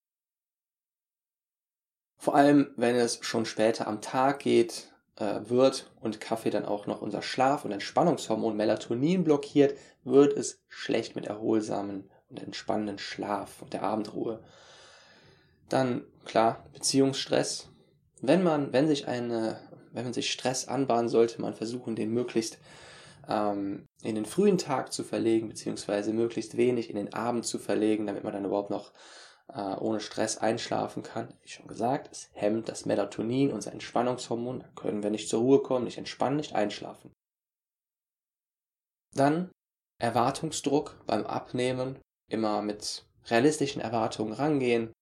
Vor 2.18 2.34
allem, 2.34 2.72
wenn 2.76 2.96
es 2.96 3.18
schon 3.22 3.46
später 3.46 3.86
am 3.86 4.00
Tag 4.02 4.40
geht, 4.40 4.92
äh, 5.16 5.40
wird 5.48 5.90
und 6.00 6.20
Kaffee 6.20 6.50
dann 6.50 6.64
auch 6.64 6.86
noch 6.86 7.00
unser 7.00 7.22
Schlaf- 7.22 7.64
und 7.64 7.72
Entspannungshormon 7.72 8.56
Melatonin 8.56 9.24
blockiert, 9.24 9.78
wird 10.04 10.36
es 10.36 10.60
schlecht 10.68 11.16
mit 11.16 11.26
erholsamen 11.26 12.10
und 12.28 12.42
entspannenden 12.42 12.98
Schlaf 12.98 13.62
und 13.62 13.72
der 13.72 13.82
Abendruhe. 13.82 14.42
Dann, 15.68 16.04
klar, 16.24 16.64
Beziehungsstress. 16.72 17.68
Wenn 18.20 18.42
man, 18.42 18.72
wenn 18.72 18.88
sich 18.88 19.08
eine, 19.08 19.58
wenn 19.92 20.04
man 20.04 20.14
sich 20.14 20.30
Stress 20.30 20.68
anbahnen 20.68 21.08
sollte, 21.08 21.40
man 21.40 21.54
versuchen, 21.54 21.96
den 21.96 22.12
möglichst 22.12 22.58
ähm, 23.28 23.86
in 24.02 24.14
den 24.14 24.26
frühen 24.26 24.58
Tag 24.58 24.92
zu 24.92 25.04
verlegen, 25.04 25.48
beziehungsweise 25.48 26.12
möglichst 26.12 26.56
wenig 26.56 26.90
in 26.90 26.96
den 26.96 27.12
Abend 27.12 27.46
zu 27.46 27.58
verlegen, 27.58 28.06
damit 28.06 28.24
man 28.24 28.32
dann 28.32 28.44
überhaupt 28.44 28.70
noch 28.70 28.92
äh, 29.48 29.74
ohne 29.76 30.00
Stress 30.00 30.38
einschlafen 30.38 31.02
kann. 31.02 31.34
Wie 31.42 31.48
schon 31.48 31.66
gesagt, 31.66 32.08
es 32.10 32.30
hemmt 32.32 32.68
das 32.68 32.86
Melatonin, 32.86 33.52
unser 33.52 33.72
Entspannungshormon. 33.72 34.60
Da 34.60 34.68
können 34.74 35.02
wir 35.02 35.10
nicht 35.10 35.28
zur 35.28 35.40
Ruhe 35.40 35.62
kommen, 35.62 35.84
nicht 35.84 35.98
entspannen, 35.98 36.36
nicht 36.36 36.54
einschlafen. 36.54 37.12
Dann 39.14 39.50
Erwartungsdruck 39.98 41.00
beim 41.06 41.24
Abnehmen. 41.24 41.98
Immer 42.28 42.62
mit 42.62 43.04
realistischen 43.26 43.80
Erwartungen 43.80 44.32
rangehen. 44.32 44.92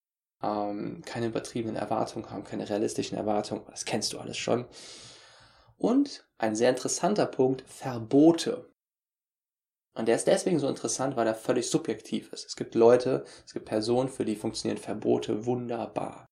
Ähm, 0.43 1.03
keine 1.05 1.27
übertriebenen 1.27 1.77
Erwartungen 1.77 2.31
haben, 2.31 2.45
keine 2.45 2.69
realistischen 2.69 3.17
Erwartungen. 3.17 3.63
Das 3.71 3.85
kennst 3.85 4.13
du 4.13 4.19
alles 4.19 4.37
schon. 4.37 4.67
Und 5.77 6.27
ein 6.39 6.57
sehr 6.57 6.71
interessanter 6.71 7.27
Punkt, 7.27 7.63
Verbote. 7.67 8.71
Und 9.97 10.09
der 10.09 10.17
ist 10.17 10.27
deswegen 10.27 10.59
so 10.59 10.69
interessant, 10.69 11.17
weil 11.17 11.27
er 11.27 11.35
völlig 11.35 11.71
subjektiv 11.71 12.33
ist. 12.33 12.47
Es 12.47 12.57
gibt 12.57 12.75
Leute, 12.75 13.25
es 13.47 13.53
gibt 13.53 13.67
Personen, 13.67 14.09
für 14.09 14.25
die 14.25 14.37
funktionieren 14.37 14.79
Verbote 14.81 15.47
wunderbar. 15.47 16.27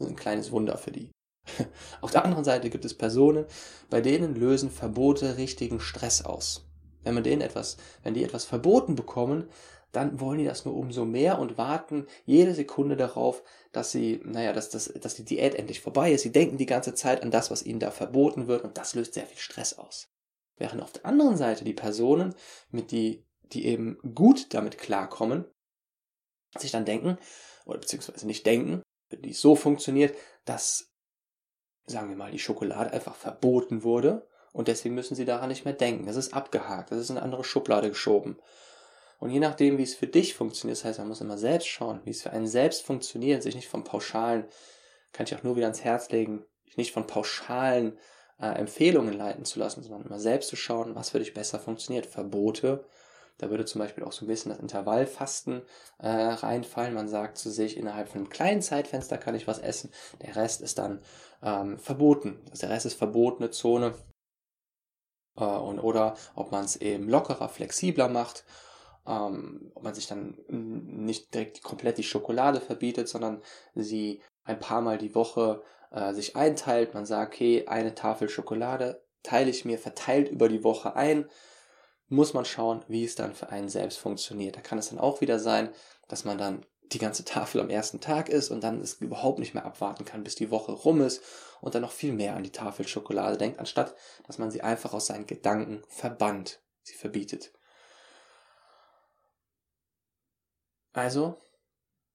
Ein 0.00 0.16
kleines 0.16 0.52
Wunder 0.52 0.78
für 0.78 0.92
die. 0.92 1.10
Auf 2.00 2.12
der 2.12 2.24
anderen 2.24 2.44
Seite 2.44 2.70
gibt 2.70 2.84
es 2.84 2.96
Personen, 2.96 3.46
bei 3.90 4.00
denen 4.00 4.36
lösen 4.36 4.70
Verbote 4.70 5.36
richtigen 5.36 5.80
Stress 5.80 6.24
aus. 6.24 6.68
Wenn 7.02 7.14
man 7.14 7.24
denen 7.24 7.42
etwas, 7.42 7.78
wenn 8.02 8.14
die 8.14 8.24
etwas 8.24 8.44
verboten 8.44 8.94
bekommen, 8.94 9.48
dann 9.92 10.20
wollen 10.20 10.38
die 10.38 10.44
das 10.44 10.64
nur 10.64 10.74
umso 10.74 11.04
mehr 11.04 11.38
und 11.38 11.56
warten 11.56 12.06
jede 12.26 12.54
Sekunde 12.54 12.96
darauf, 12.96 13.42
dass 13.72 13.90
sie, 13.90 14.20
naja, 14.24 14.52
dass, 14.52 14.68
dass, 14.70 14.92
dass 14.92 15.14
die 15.14 15.24
Diät 15.24 15.54
endlich 15.54 15.80
vorbei 15.80 16.12
ist. 16.12 16.22
Sie 16.22 16.32
denken 16.32 16.58
die 16.58 16.66
ganze 16.66 16.94
Zeit 16.94 17.22
an 17.22 17.30
das, 17.30 17.50
was 17.50 17.62
ihnen 17.62 17.80
da 17.80 17.90
verboten 17.90 18.46
wird 18.46 18.64
und 18.64 18.76
das 18.76 18.94
löst 18.94 19.14
sehr 19.14 19.26
viel 19.26 19.38
Stress 19.38 19.78
aus. 19.78 20.08
Während 20.56 20.82
auf 20.82 20.92
der 20.92 21.06
anderen 21.06 21.36
Seite 21.36 21.64
die 21.64 21.72
Personen, 21.72 22.34
mit 22.70 22.90
die, 22.90 23.24
die 23.52 23.66
eben 23.66 23.98
gut 24.14 24.52
damit 24.52 24.76
klarkommen, 24.76 25.46
sich 26.56 26.70
dann 26.70 26.84
denken, 26.84 27.18
oder 27.64 27.78
beziehungsweise 27.78 28.26
nicht 28.26 28.44
denken, 28.44 28.82
wenn 29.10 29.22
die 29.22 29.32
so 29.32 29.56
funktioniert, 29.56 30.16
dass, 30.44 30.90
sagen 31.86 32.08
wir 32.08 32.16
mal, 32.16 32.30
die 32.32 32.38
Schokolade 32.38 32.92
einfach 32.92 33.14
verboten 33.14 33.82
wurde 33.82 34.26
und 34.52 34.68
deswegen 34.68 34.94
müssen 34.94 35.14
sie 35.14 35.24
daran 35.24 35.48
nicht 35.48 35.64
mehr 35.64 35.74
denken. 35.74 36.06
Das 36.06 36.16
ist 36.16 36.34
abgehakt, 36.34 36.90
das 36.90 36.98
ist 36.98 37.10
in 37.10 37.16
eine 37.16 37.24
andere 37.24 37.44
Schublade 37.44 37.88
geschoben. 37.88 38.38
Und 39.18 39.30
je 39.30 39.40
nachdem, 39.40 39.78
wie 39.78 39.82
es 39.82 39.94
für 39.94 40.06
dich 40.06 40.34
funktioniert, 40.34 40.78
das 40.78 40.84
heißt, 40.84 40.98
man 41.00 41.08
muss 41.08 41.20
immer 41.20 41.38
selbst 41.38 41.66
schauen, 41.66 42.00
wie 42.04 42.10
es 42.10 42.22
für 42.22 42.30
einen 42.30 42.46
selbst 42.46 42.82
funktioniert, 42.82 43.42
sich 43.42 43.56
nicht 43.56 43.68
von 43.68 43.84
pauschalen, 43.84 44.44
kann 45.12 45.26
ich 45.26 45.34
auch 45.34 45.42
nur 45.42 45.56
wieder 45.56 45.66
ans 45.66 45.82
Herz 45.82 46.10
legen, 46.10 46.44
nicht 46.76 46.92
von 46.92 47.06
pauschalen 47.06 47.98
äh, 48.40 48.46
Empfehlungen 48.46 49.12
leiten 49.12 49.44
zu 49.44 49.58
lassen, 49.58 49.82
sondern 49.82 50.06
immer 50.06 50.20
selbst 50.20 50.48
zu 50.48 50.56
schauen, 50.56 50.94
was 50.94 51.10
für 51.10 51.18
dich 51.18 51.34
besser 51.34 51.58
funktioniert. 51.58 52.06
Verbote, 52.06 52.84
da 53.38 53.50
würde 53.50 53.64
zum 53.64 53.80
Beispiel 53.80 54.04
auch 54.04 54.12
so 54.12 54.24
ein 54.24 54.28
bisschen 54.28 54.50
das 54.50 54.60
Intervallfasten 54.60 55.62
äh, 55.98 56.08
reinfallen. 56.08 56.94
Man 56.94 57.08
sagt 57.08 57.38
zu 57.38 57.50
sich, 57.50 57.76
innerhalb 57.76 58.08
von 58.08 58.20
einem 58.20 58.30
kleinen 58.30 58.62
Zeitfenster 58.62 59.18
kann 59.18 59.34
ich 59.34 59.46
was 59.46 59.58
essen, 59.58 59.90
der 60.22 60.36
Rest 60.36 60.60
ist 60.60 60.78
dann 60.78 61.02
ähm, 61.42 61.78
verboten. 61.78 62.40
Also 62.50 62.66
der 62.66 62.70
Rest 62.70 62.86
ist 62.86 62.94
verbotene 62.94 63.50
Zone. 63.50 63.94
Äh, 65.36 65.44
und, 65.44 65.80
oder 65.80 66.16
ob 66.34 66.52
man 66.52 66.64
es 66.64 66.76
eben 66.76 67.08
lockerer, 67.08 67.48
flexibler 67.48 68.08
macht 68.08 68.44
ähm, 69.08 69.72
man 69.80 69.94
sich 69.94 70.06
dann 70.06 70.38
nicht 70.48 71.32
direkt 71.34 71.62
komplett 71.62 71.98
die 71.98 72.04
Schokolade 72.04 72.60
verbietet, 72.60 73.08
sondern 73.08 73.42
sie 73.74 74.22
ein 74.44 74.60
paar 74.60 74.82
Mal 74.82 74.98
die 74.98 75.14
Woche 75.14 75.62
äh, 75.90 76.12
sich 76.12 76.36
einteilt. 76.36 76.94
Man 76.94 77.06
sagt, 77.06 77.34
okay, 77.34 77.66
eine 77.66 77.94
Tafel 77.94 78.28
Schokolade 78.28 79.02
teile 79.22 79.50
ich 79.50 79.64
mir 79.64 79.78
verteilt 79.78 80.28
über 80.28 80.48
die 80.48 80.62
Woche 80.62 80.94
ein. 80.94 81.28
Muss 82.08 82.34
man 82.34 82.44
schauen, 82.44 82.84
wie 82.88 83.04
es 83.04 83.14
dann 83.14 83.34
für 83.34 83.50
einen 83.50 83.68
selbst 83.68 83.98
funktioniert. 83.98 84.56
Da 84.56 84.60
kann 84.60 84.78
es 84.78 84.90
dann 84.90 84.98
auch 84.98 85.20
wieder 85.20 85.38
sein, 85.38 85.70
dass 86.08 86.24
man 86.24 86.38
dann 86.38 86.64
die 86.92 86.98
ganze 86.98 87.24
Tafel 87.24 87.60
am 87.60 87.68
ersten 87.68 88.00
Tag 88.00 88.30
ist 88.30 88.50
und 88.50 88.64
dann 88.64 88.80
es 88.80 88.94
überhaupt 88.94 89.38
nicht 89.38 89.52
mehr 89.52 89.66
abwarten 89.66 90.06
kann, 90.06 90.24
bis 90.24 90.36
die 90.36 90.50
Woche 90.50 90.72
rum 90.72 91.02
ist 91.02 91.22
und 91.60 91.74
dann 91.74 91.82
noch 91.82 91.92
viel 91.92 92.12
mehr 92.12 92.34
an 92.34 92.42
die 92.42 92.52
Tafel 92.52 92.88
Schokolade 92.88 93.36
denkt, 93.36 93.58
anstatt 93.58 93.94
dass 94.26 94.38
man 94.38 94.50
sie 94.50 94.62
einfach 94.62 94.94
aus 94.94 95.06
seinen 95.06 95.26
Gedanken 95.26 95.82
verbannt, 95.88 96.62
sie 96.82 96.94
verbietet. 96.94 97.52
Also, 100.92 101.36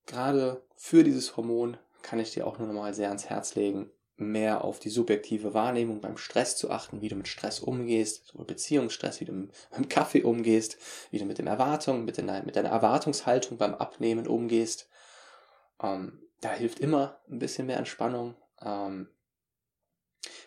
gerade 0.05 0.63
für 0.75 1.03
dieses 1.03 1.37
Hormon 1.37 1.77
kann 2.01 2.19
ich 2.19 2.31
dir 2.31 2.45
auch 2.45 2.59
nur 2.59 2.67
nochmal 2.67 2.93
sehr 2.93 3.07
ans 3.07 3.25
Herz 3.29 3.55
legen, 3.55 3.91
mehr 4.15 4.63
auf 4.63 4.79
die 4.79 4.89
subjektive 4.89 5.53
Wahrnehmung 5.53 6.01
beim 6.01 6.17
Stress 6.17 6.55
zu 6.57 6.69
achten, 6.69 7.01
wie 7.01 7.09
du 7.09 7.15
mit 7.15 7.27
Stress 7.27 7.59
umgehst, 7.59 8.27
sowohl 8.27 8.45
Beziehungsstress, 8.45 9.19
wie 9.19 9.25
du 9.25 9.31
mit 9.31 9.51
dem 9.75 9.89
Kaffee 9.89 10.23
umgehst, 10.23 10.77
wie 11.11 11.19
du 11.19 11.25
mit 11.25 11.37
den 11.37 11.47
Erwartungen, 11.47 12.05
mit, 12.05 12.17
deiner, 12.17 12.43
mit 12.43 12.55
deiner 12.55 12.69
Erwartungshaltung 12.69 13.57
beim 13.57 13.73
Abnehmen 13.73 14.27
umgehst. 14.27 14.89
Ähm, 15.81 16.21
da 16.41 16.51
hilft 16.51 16.79
immer 16.79 17.21
ein 17.29 17.39
bisschen 17.39 17.67
mehr 17.67 17.77
Entspannung. 17.77 18.35
Ähm, 18.61 19.09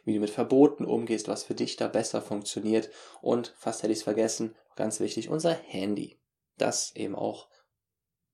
wie 0.04 0.14
du 0.14 0.20
mit 0.20 0.30
Verboten 0.30 0.84
umgehst, 0.84 1.28
was 1.28 1.44
für 1.44 1.54
dich 1.54 1.76
da 1.76 1.88
besser 1.88 2.22
funktioniert. 2.22 2.90
Und 3.20 3.54
fast 3.58 3.82
hätte 3.82 3.92
ich 3.92 3.98
es 3.98 4.04
vergessen, 4.04 4.54
ganz 4.76 5.00
wichtig, 5.00 5.28
unser 5.28 5.52
Handy. 5.52 6.18
Das 6.56 6.94
eben 6.94 7.14
auch 7.14 7.48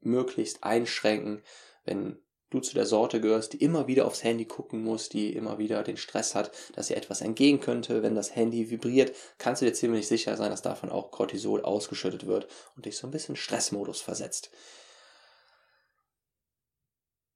möglichst 0.04 0.64
einschränken, 0.64 1.42
wenn 1.84 2.18
du 2.50 2.60
zu 2.60 2.74
der 2.74 2.86
Sorte 2.86 3.20
gehörst, 3.20 3.54
die 3.54 3.62
immer 3.62 3.86
wieder 3.86 4.06
aufs 4.06 4.22
Handy 4.22 4.44
gucken 4.44 4.82
muss, 4.84 5.08
die 5.08 5.34
immer 5.34 5.58
wieder 5.58 5.82
den 5.82 5.96
Stress 5.96 6.34
hat, 6.34 6.52
dass 6.74 6.90
ihr 6.90 6.96
etwas 6.96 7.20
entgehen 7.20 7.60
könnte. 7.60 8.02
Wenn 8.02 8.14
das 8.14 8.36
Handy 8.36 8.70
vibriert, 8.70 9.14
kannst 9.38 9.62
du 9.62 9.66
dir 9.66 9.72
ziemlich 9.72 10.06
sicher 10.06 10.36
sein, 10.36 10.50
dass 10.50 10.62
davon 10.62 10.90
auch 10.90 11.10
Cortisol 11.10 11.62
ausgeschüttet 11.62 12.26
wird 12.26 12.48
und 12.76 12.86
dich 12.86 12.96
so 12.96 13.06
ein 13.06 13.10
bisschen 13.10 13.36
Stressmodus 13.36 14.00
versetzt. 14.00 14.50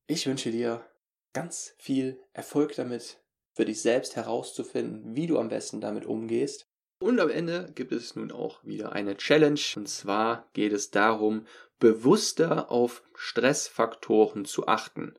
Ich 0.07 0.27
wünsche 0.27 0.51
dir 0.51 0.85
ganz 1.33 1.75
viel 1.79 2.23
Erfolg 2.33 2.75
damit, 2.77 3.19
für 3.53 3.65
dich 3.65 3.81
selbst 3.81 4.17
herauszufinden, 4.17 5.17
wie 5.17 5.27
du 5.27 5.39
am 5.39 5.49
besten 5.49 5.81
damit 5.81 6.05
umgehst. 6.05 6.69
Und 6.99 7.21
am 7.21 7.29
Ende 7.29 7.71
gibt 7.75 7.93
es 7.93 8.17
nun 8.17 8.33
auch 8.33 8.65
wieder 8.65 8.93
eine 8.93 9.17
Challenge. 9.17 9.61
Und 9.77 9.89
zwar 9.89 10.49
geht 10.55 10.73
es 10.73 10.91
darum, 10.91 11.47
bewusster 11.79 12.71
auf 12.71 13.03
Stressfaktoren 13.15 14.45
zu 14.45 14.67
achten. 14.67 15.15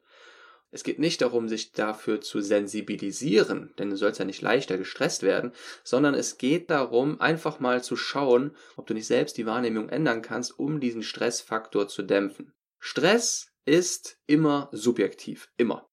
Es 0.70 0.84
geht 0.84 1.00
nicht 1.00 1.22
darum, 1.22 1.48
sich 1.48 1.72
dafür 1.72 2.20
zu 2.20 2.42
sensibilisieren, 2.42 3.74
denn 3.80 3.90
du 3.90 3.96
sollst 3.96 4.20
ja 4.20 4.26
nicht 4.26 4.42
leichter 4.42 4.78
gestresst 4.78 5.24
werden, 5.24 5.54
sondern 5.84 6.14
es 6.14 6.38
geht 6.38 6.70
darum, 6.70 7.22
einfach 7.22 7.60
mal 7.60 7.84
zu 7.84 7.96
schauen, 7.96 8.56
ob 8.76 8.86
du 8.86 8.94
nicht 8.94 9.08
selbst 9.08 9.38
die 9.38 9.46
Wahrnehmung 9.46 9.88
ändern 9.88 10.22
kannst, 10.22 10.60
um 10.60 10.82
diesen 10.82 11.04
Stressfaktor 11.04 11.88
zu 11.88 12.04
dämpfen. 12.04 12.54
Stress 12.80 13.54
ist 13.66 14.20
immer 14.28 14.70
subjektiv, 14.72 15.50
immer. 15.58 15.88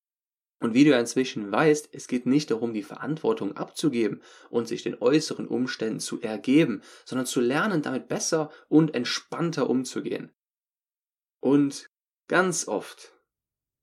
Und 0.60 0.72
wie 0.72 0.84
du 0.84 0.90
ja 0.90 1.00
inzwischen 1.00 1.50
weißt, 1.50 1.90
es 1.92 2.08
geht 2.08 2.26
nicht 2.26 2.50
darum, 2.50 2.72
die 2.72 2.82
Verantwortung 2.82 3.56
abzugeben 3.56 4.22
und 4.50 4.66
sich 4.66 4.82
den 4.82 5.00
äußeren 5.00 5.46
Umständen 5.46 6.00
zu 6.00 6.20
ergeben, 6.20 6.82
sondern 7.04 7.26
zu 7.26 7.40
lernen, 7.40 7.82
damit 7.82 8.08
besser 8.08 8.50
und 8.68 8.94
entspannter 8.94 9.68
umzugehen. 9.68 10.32
Und 11.40 11.90
ganz 12.28 12.68
oft 12.68 13.12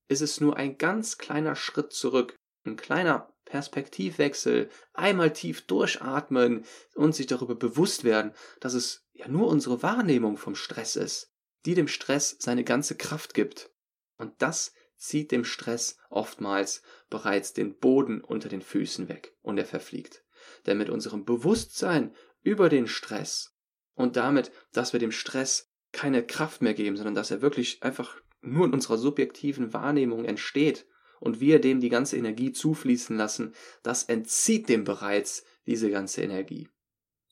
ist 0.07 0.21
es 0.21 0.41
nur 0.41 0.57
ein 0.57 0.77
ganz 0.77 1.17
kleiner 1.17 1.55
Schritt 1.55 1.93
zurück, 1.93 2.35
ein 2.65 2.75
kleiner 2.75 3.31
Perspektivwechsel, 3.45 4.69
einmal 4.93 5.33
tief 5.33 5.65
durchatmen 5.67 6.65
und 6.95 7.13
sich 7.13 7.27
darüber 7.27 7.55
bewusst 7.55 8.03
werden, 8.03 8.33
dass 8.59 8.73
es 8.73 9.03
ja 9.13 9.27
nur 9.27 9.47
unsere 9.47 9.83
Wahrnehmung 9.83 10.37
vom 10.37 10.55
Stress 10.55 10.95
ist, 10.95 11.31
die 11.65 11.75
dem 11.75 11.87
Stress 11.87 12.37
seine 12.39 12.63
ganze 12.63 12.95
Kraft 12.95 13.33
gibt. 13.33 13.71
Und 14.17 14.33
das 14.41 14.73
zieht 15.01 15.31
dem 15.31 15.43
Stress 15.43 15.97
oftmals 16.09 16.83
bereits 17.09 17.53
den 17.53 17.75
Boden 17.77 18.21
unter 18.21 18.49
den 18.49 18.61
Füßen 18.61 19.09
weg 19.09 19.35
und 19.41 19.57
er 19.57 19.65
verfliegt. 19.65 20.23
Denn 20.67 20.77
mit 20.77 20.89
unserem 20.89 21.25
Bewusstsein 21.25 22.15
über 22.43 22.69
den 22.69 22.87
Stress 22.87 23.55
und 23.95 24.15
damit, 24.15 24.51
dass 24.71 24.93
wir 24.93 24.99
dem 24.99 25.11
Stress 25.11 25.71
keine 25.91 26.23
Kraft 26.23 26.61
mehr 26.61 26.75
geben, 26.75 26.97
sondern 26.97 27.15
dass 27.15 27.31
er 27.31 27.41
wirklich 27.41 27.81
einfach 27.81 28.21
nur 28.41 28.65
in 28.65 28.73
unserer 28.73 28.97
subjektiven 28.97 29.73
Wahrnehmung 29.73 30.23
entsteht 30.23 30.85
und 31.19 31.39
wir 31.39 31.59
dem 31.59 31.79
die 31.79 31.89
ganze 31.89 32.17
Energie 32.17 32.51
zufließen 32.51 33.17
lassen, 33.17 33.55
das 33.83 34.03
entzieht 34.03 34.69
dem 34.69 34.83
bereits 34.83 35.43
diese 35.65 35.89
ganze 35.89 36.21
Energie. 36.21 36.69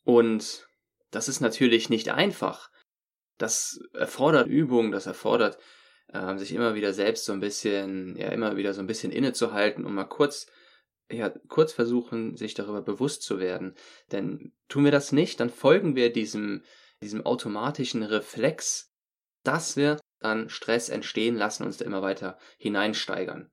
Und 0.03 0.67
das 1.12 1.27
ist 1.27 1.39
natürlich 1.39 1.89
nicht 1.89 2.10
einfach. 2.10 2.71
Das 3.38 3.79
erfordert 3.93 4.47
Übung, 4.47 4.91
das 4.91 5.05
erfordert 5.05 5.60
äh, 6.13 6.38
sich 6.38 6.54
immer 6.54 6.76
wieder 6.76 6.93
selbst 6.93 7.26
so 7.26 7.34
ein 7.34 7.39
bisschen, 7.39 8.15
ja, 8.15 8.30
immer 8.30 8.58
wieder 8.58 8.74
so 8.74 8.82
ein 8.82 8.88
bisschen 8.88 9.12
innezuhalten 9.12 9.86
und 9.86 9.93
mal 9.93 10.06
kurz, 10.06 10.48
ja, 11.12 11.30
kurz 11.48 11.74
versuchen, 11.74 12.36
sich 12.36 12.54
darüber 12.54 12.82
bewusst 12.82 13.24
zu 13.24 13.39
werden. 13.39 13.76
Denn 14.12 14.54
tun 14.67 14.84
wir 14.84 14.91
das 14.91 15.12
nicht, 15.12 15.39
dann 15.39 15.50
folgen 15.50 15.95
wir 15.95 16.12
diesem, 16.12 16.63
diesem 17.02 17.26
automatischen 17.26 18.04
Reflex, 18.04 18.91
dass 19.43 19.78
wir 19.78 19.98
dann 20.19 20.50
Stress 20.50 20.89
entstehen 20.89 21.36
lassen, 21.36 21.63
uns 21.63 21.78
da 21.78 21.86
immer 21.86 22.02
weiter 22.02 22.38
hineinsteigern. 22.58 23.50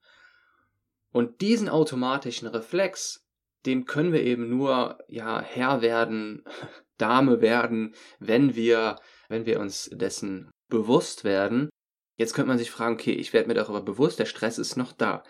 Und 1.12 1.40
diesen 1.40 1.68
automatischen 1.68 2.48
Reflex, 2.48 3.24
dem 3.64 3.84
können 3.86 4.12
wir 4.12 4.22
eben 4.22 4.48
nur 4.50 4.98
ja 5.08 5.40
Herr 5.40 5.80
werden, 5.80 6.44
Dame 6.98 7.40
werden, 7.40 7.94
wenn 8.18 8.54
wir, 8.54 8.96
wenn 9.28 9.46
wir 9.46 9.60
uns 9.60 9.90
dessen 9.92 10.50
bewusst 10.68 11.24
werden. 11.24 11.68
Jetzt 12.16 12.34
könnte 12.34 12.48
man 12.48 12.58
sich 12.58 12.70
fragen, 12.70 12.94
okay, 12.94 13.12
ich 13.12 13.32
werde 13.32 13.48
mir 13.48 13.54
darüber 13.54 13.82
bewusst, 13.82 14.18
der 14.18 14.26
Stress 14.26 14.58
ist 14.58 14.76
noch 14.76 14.92
da. 14.92 15.22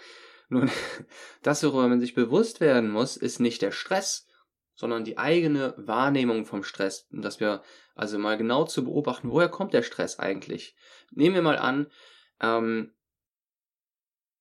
Nun, 0.48 0.70
das, 1.42 1.62
worüber 1.62 1.88
man 1.88 2.00
sich 2.00 2.14
bewusst 2.14 2.60
werden 2.60 2.90
muss, 2.90 3.16
ist 3.16 3.40
nicht 3.40 3.62
der 3.62 3.72
Stress, 3.72 4.26
sondern 4.74 5.04
die 5.04 5.18
eigene 5.18 5.74
Wahrnehmung 5.76 6.46
vom 6.46 6.62
Stress. 6.62 7.08
Und 7.10 7.22
dass 7.22 7.40
wir 7.40 7.62
also 7.94 8.18
mal 8.18 8.38
genau 8.38 8.64
zu 8.64 8.84
beobachten, 8.84 9.30
woher 9.30 9.48
kommt 9.48 9.74
der 9.74 9.82
Stress 9.82 10.18
eigentlich? 10.18 10.76
Nehmen 11.10 11.34
wir 11.34 11.42
mal 11.42 11.58
an, 11.58 11.90
ähm, 12.40 12.92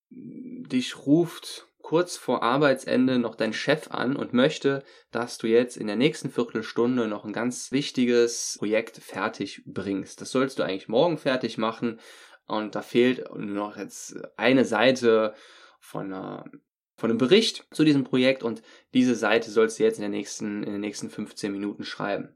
dich 0.09 1.05
ruft 1.05 1.67
kurz 1.85 2.17
vor 2.17 2.41
Arbeitsende 2.41 3.19
noch 3.19 3.35
dein 3.35 3.53
Chef 3.53 3.91
an 3.91 4.15
und 4.15 4.33
möchte, 4.33 4.83
dass 5.11 5.37
du 5.37 5.45
jetzt 5.45 5.77
in 5.77 5.85
der 5.85 5.95
nächsten 5.95 6.31
Viertelstunde 6.31 7.07
noch 7.07 7.25
ein 7.25 7.33
ganz 7.33 7.71
wichtiges 7.71 8.55
Projekt 8.57 8.97
fertig 8.97 9.61
bringst. 9.67 10.19
Das 10.19 10.31
sollst 10.31 10.57
du 10.57 10.63
eigentlich 10.63 10.87
morgen 10.87 11.19
fertig 11.19 11.59
machen 11.59 11.99
und 12.47 12.75
da 12.75 12.81
fehlt 12.81 13.33
noch 13.35 13.77
jetzt 13.77 14.15
eine 14.37 14.65
Seite 14.65 15.33
von 15.79 16.13
einer 16.13 16.45
von 16.97 17.09
einem 17.09 17.17
Bericht 17.17 17.67
zu 17.71 17.83
diesem 17.83 18.03
Projekt 18.03 18.41
und 18.43 18.61
diese 18.93 19.15
Seite 19.15 19.51
sollst 19.51 19.79
du 19.79 19.83
jetzt 19.83 19.97
in, 19.97 20.01
der 20.01 20.09
nächsten, 20.09 20.63
in 20.63 20.71
den 20.71 20.81
nächsten 20.81 21.09
15 21.09 21.51
Minuten 21.51 21.83
schreiben. 21.83 22.35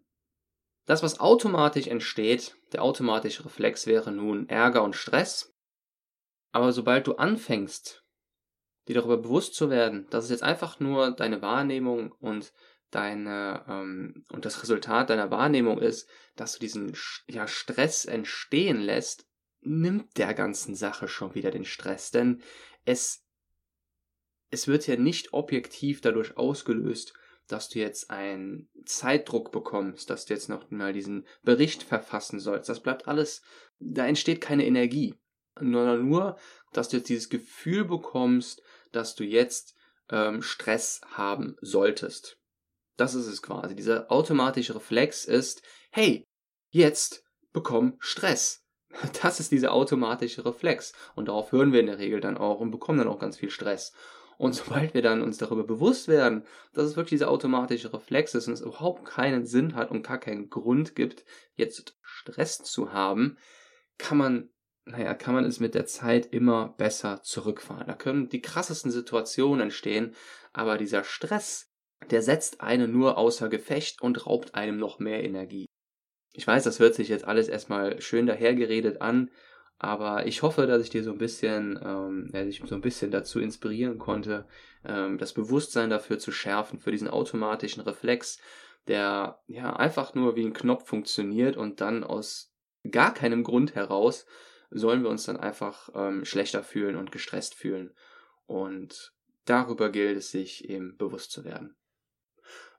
Das, 0.85 1.03
was 1.03 1.19
automatisch 1.19 1.87
entsteht, 1.87 2.57
der 2.73 2.83
automatische 2.83 3.45
Reflex 3.45 3.87
wäre 3.87 4.11
nun 4.11 4.49
Ärger 4.49 4.83
und 4.83 4.95
Stress. 4.95 5.55
Aber 6.51 6.73
sobald 6.73 7.07
du 7.07 7.15
anfängst, 7.15 8.03
dir 8.87 8.95
darüber 8.95 9.17
bewusst 9.17 9.53
zu 9.53 9.69
werden, 9.69 10.07
dass 10.09 10.25
es 10.25 10.31
jetzt 10.31 10.43
einfach 10.43 10.79
nur 10.79 11.11
deine 11.11 11.41
Wahrnehmung 11.41 12.11
und 12.13 12.51
deine 12.89 13.63
ähm, 13.67 14.25
und 14.31 14.45
das 14.45 14.63
Resultat 14.63 15.11
deiner 15.11 15.29
Wahrnehmung 15.29 15.77
ist, 15.77 16.09
dass 16.35 16.53
du 16.53 16.59
diesen 16.59 16.97
ja, 17.27 17.47
Stress 17.47 18.05
entstehen 18.05 18.81
lässt, 18.81 19.28
nimmt 19.61 20.17
der 20.17 20.33
ganzen 20.33 20.75
Sache 20.75 21.07
schon 21.07 21.35
wieder 21.35 21.51
den 21.51 21.65
Stress, 21.65 22.11
denn 22.11 22.41
es 22.85 23.25
es 24.51 24.67
wird 24.67 24.87
ja 24.87 24.95
nicht 24.95 25.33
objektiv 25.33 26.01
dadurch 26.01 26.37
ausgelöst, 26.37 27.13
dass 27.47 27.69
du 27.69 27.79
jetzt 27.79 28.09
einen 28.09 28.69
Zeitdruck 28.85 29.51
bekommst, 29.51 30.09
dass 30.09 30.25
du 30.25 30.33
jetzt 30.33 30.49
noch 30.49 30.69
mal 30.71 30.93
diesen 30.93 31.27
Bericht 31.43 31.83
verfassen 31.83 32.39
sollst. 32.39 32.69
Das 32.69 32.81
bleibt 32.81 33.07
alles, 33.07 33.41
da 33.79 34.05
entsteht 34.05 34.41
keine 34.41 34.65
Energie. 34.65 35.15
Nur, 35.59 35.97
nur 35.97 36.37
dass 36.73 36.89
du 36.89 36.97
jetzt 36.97 37.09
dieses 37.09 37.29
Gefühl 37.29 37.85
bekommst, 37.85 38.61
dass 38.91 39.15
du 39.15 39.23
jetzt 39.23 39.75
ähm, 40.09 40.41
Stress 40.41 41.01
haben 41.11 41.57
solltest. 41.61 42.37
Das 42.97 43.15
ist 43.15 43.27
es 43.27 43.41
quasi. 43.41 43.75
Dieser 43.75 44.11
automatische 44.11 44.75
Reflex 44.75 45.25
ist, 45.25 45.61
hey, 45.91 46.27
jetzt 46.69 47.23
bekomm 47.51 47.97
Stress. 47.99 48.63
Das 49.21 49.39
ist 49.39 49.51
dieser 49.51 49.73
automatische 49.73 50.45
Reflex. 50.45 50.93
Und 51.15 51.27
darauf 51.27 51.51
hören 51.51 51.73
wir 51.73 51.79
in 51.79 51.85
der 51.85 51.99
Regel 51.99 52.21
dann 52.21 52.37
auch 52.37 52.59
und 52.59 52.71
bekommen 52.71 52.99
dann 52.99 53.07
auch 53.07 53.19
ganz 53.19 53.37
viel 53.37 53.51
Stress. 53.51 53.93
Und 54.37 54.53
sobald 54.55 54.93
wir 54.93 55.01
dann 55.01 55.21
uns 55.21 55.37
darüber 55.37 55.63
bewusst 55.63 56.07
werden, 56.07 56.43
dass 56.73 56.85
es 56.85 56.95
wirklich 56.95 57.19
dieser 57.19 57.29
automatische 57.29 57.93
Reflex 57.93 58.33
ist 58.35 58.47
und 58.47 58.53
es 58.53 58.61
überhaupt 58.61 59.05
keinen 59.05 59.45
Sinn 59.45 59.75
hat 59.75 59.91
und 59.91 60.03
gar 60.03 60.17
keinen 60.17 60.49
Grund 60.49 60.95
gibt, 60.95 61.23
jetzt 61.55 61.97
Stress 62.01 62.63
zu 62.63 62.93
haben, 62.93 63.37
kann 63.97 64.17
man 64.17 64.49
naja, 64.85 65.13
kann 65.13 65.35
man 65.35 65.45
es 65.45 65.59
mit 65.59 65.75
der 65.75 65.85
Zeit 65.85 66.33
immer 66.33 66.69
besser 66.77 67.21
zurückfahren. 67.21 67.87
Da 67.87 67.93
können 67.93 68.29
die 68.29 68.41
krassesten 68.41 68.91
Situationen 68.91 69.61
entstehen, 69.61 70.15
aber 70.51 70.77
dieser 70.77 71.03
Stress, 71.03 71.71
der 72.09 72.21
setzt 72.21 72.61
einen 72.61 72.91
nur 72.91 73.17
außer 73.17 73.49
Gefecht 73.49 74.01
und 74.01 74.25
raubt 74.25 74.55
einem 74.55 74.77
noch 74.77 74.99
mehr 74.99 75.23
Energie. 75.23 75.67
Ich 76.33 76.45
weiß, 76.45 76.63
das 76.63 76.79
hört 76.79 76.95
sich 76.95 77.09
jetzt 77.09 77.25
alles 77.25 77.47
erstmal 77.47 78.01
schön 78.01 78.25
dahergeredet 78.25 79.01
an, 79.01 79.29
aber 79.77 80.27
ich 80.27 80.41
hoffe, 80.41 80.67
dass 80.67 80.83
ich 80.83 80.89
dir 80.89 81.03
so 81.03 81.11
ein 81.11 81.17
bisschen, 81.17 81.79
ähm, 81.83 82.29
ja, 82.33 82.43
dich 82.43 82.61
so 82.65 82.75
ein 82.75 82.81
bisschen 82.81 83.11
dazu 83.11 83.39
inspirieren 83.39 83.97
konnte, 83.97 84.45
ähm, 84.85 85.17
das 85.17 85.33
Bewusstsein 85.33 85.89
dafür 85.89 86.19
zu 86.19 86.31
schärfen, 86.31 86.79
für 86.79 86.91
diesen 86.91 87.07
automatischen 87.07 87.81
Reflex, 87.81 88.39
der 88.87 89.39
ja 89.47 89.75
einfach 89.75 90.15
nur 90.15 90.35
wie 90.35 90.45
ein 90.45 90.53
Knopf 90.53 90.87
funktioniert 90.87 91.57
und 91.57 91.81
dann 91.81 92.03
aus 92.03 92.53
gar 92.91 93.13
keinem 93.13 93.43
Grund 93.43 93.75
heraus 93.75 94.25
sollen 94.71 95.03
wir 95.03 95.09
uns 95.09 95.23
dann 95.23 95.37
einfach 95.37 95.89
ähm, 95.95 96.25
schlechter 96.25 96.63
fühlen 96.63 96.95
und 96.95 97.11
gestresst 97.11 97.55
fühlen. 97.55 97.91
Und 98.45 99.13
darüber 99.45 99.89
gilt 99.89 100.17
es 100.17 100.31
sich 100.31 100.69
eben 100.69 100.97
bewusst 100.97 101.31
zu 101.31 101.43
werden. 101.43 101.75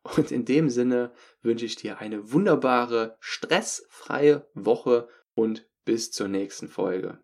Und 0.02 0.30
in 0.30 0.44
dem 0.44 0.70
Sinne 0.70 1.12
wünsche 1.42 1.66
ich 1.66 1.76
dir 1.76 1.98
eine 1.98 2.32
wunderbare, 2.32 3.16
stressfreie 3.20 4.48
Woche 4.54 5.08
und 5.34 5.68
bis 5.84 6.10
zur 6.10 6.28
nächsten 6.28 6.68
Folge. 6.68 7.18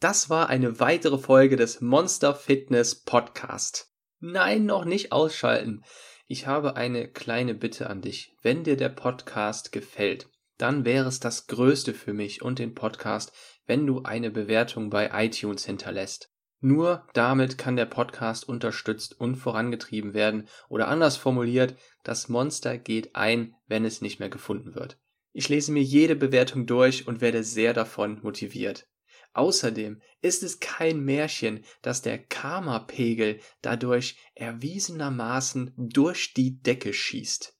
Das 0.00 0.28
war 0.28 0.48
eine 0.48 0.78
weitere 0.78 1.18
Folge 1.18 1.56
des 1.56 1.80
Monster 1.80 2.34
Fitness 2.34 3.02
Podcast. 3.02 3.92
Nein, 4.18 4.66
noch 4.66 4.84
nicht 4.84 5.12
ausschalten. 5.12 5.84
Ich 6.26 6.46
habe 6.46 6.76
eine 6.76 7.10
kleine 7.10 7.54
Bitte 7.54 7.88
an 7.88 8.02
dich. 8.02 8.34
Wenn 8.42 8.64
dir 8.64 8.76
der 8.76 8.88
Podcast 8.88 9.72
gefällt, 9.72 10.28
dann 10.58 10.84
wäre 10.84 11.08
es 11.08 11.20
das 11.20 11.46
Größte 11.46 11.94
für 11.94 12.12
mich 12.12 12.42
und 12.42 12.58
den 12.58 12.74
Podcast, 12.74 13.32
wenn 13.66 13.86
du 13.86 14.02
eine 14.02 14.30
Bewertung 14.30 14.90
bei 14.90 15.10
iTunes 15.12 15.64
hinterlässt. 15.64 16.30
Nur 16.66 17.06
damit 17.12 17.58
kann 17.58 17.76
der 17.76 17.86
Podcast 17.86 18.48
unterstützt 18.48 19.20
und 19.20 19.36
vorangetrieben 19.36 20.14
werden 20.14 20.48
oder 20.68 20.88
anders 20.88 21.16
formuliert, 21.16 21.76
das 22.02 22.28
Monster 22.28 22.76
geht 22.76 23.14
ein, 23.14 23.54
wenn 23.68 23.84
es 23.84 24.00
nicht 24.00 24.18
mehr 24.18 24.30
gefunden 24.30 24.74
wird. 24.74 24.98
Ich 25.32 25.48
lese 25.48 25.70
mir 25.70 25.84
jede 25.84 26.16
Bewertung 26.16 26.66
durch 26.66 27.06
und 27.06 27.20
werde 27.20 27.44
sehr 27.44 27.72
davon 27.72 28.18
motiviert. 28.20 28.88
Außerdem 29.32 30.02
ist 30.22 30.42
es 30.42 30.58
kein 30.58 31.04
Märchen, 31.04 31.64
dass 31.82 32.02
der 32.02 32.18
Karma-Pegel 32.18 33.38
dadurch 33.62 34.18
erwiesenermaßen 34.34 35.72
durch 35.76 36.34
die 36.34 36.60
Decke 36.62 36.92
schießt. 36.92 37.55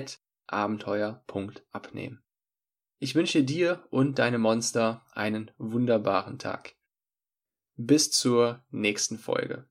abenteuer.abnehmen. 0.46 2.22
Ich 3.00 3.14
wünsche 3.14 3.44
dir 3.44 3.86
und 3.90 4.18
deine 4.18 4.38
Monster 4.38 5.04
einen 5.12 5.50
wunderbaren 5.58 6.38
Tag. 6.38 6.74
Bis 7.76 8.12
zur 8.12 8.64
nächsten 8.70 9.18
Folge. 9.18 9.60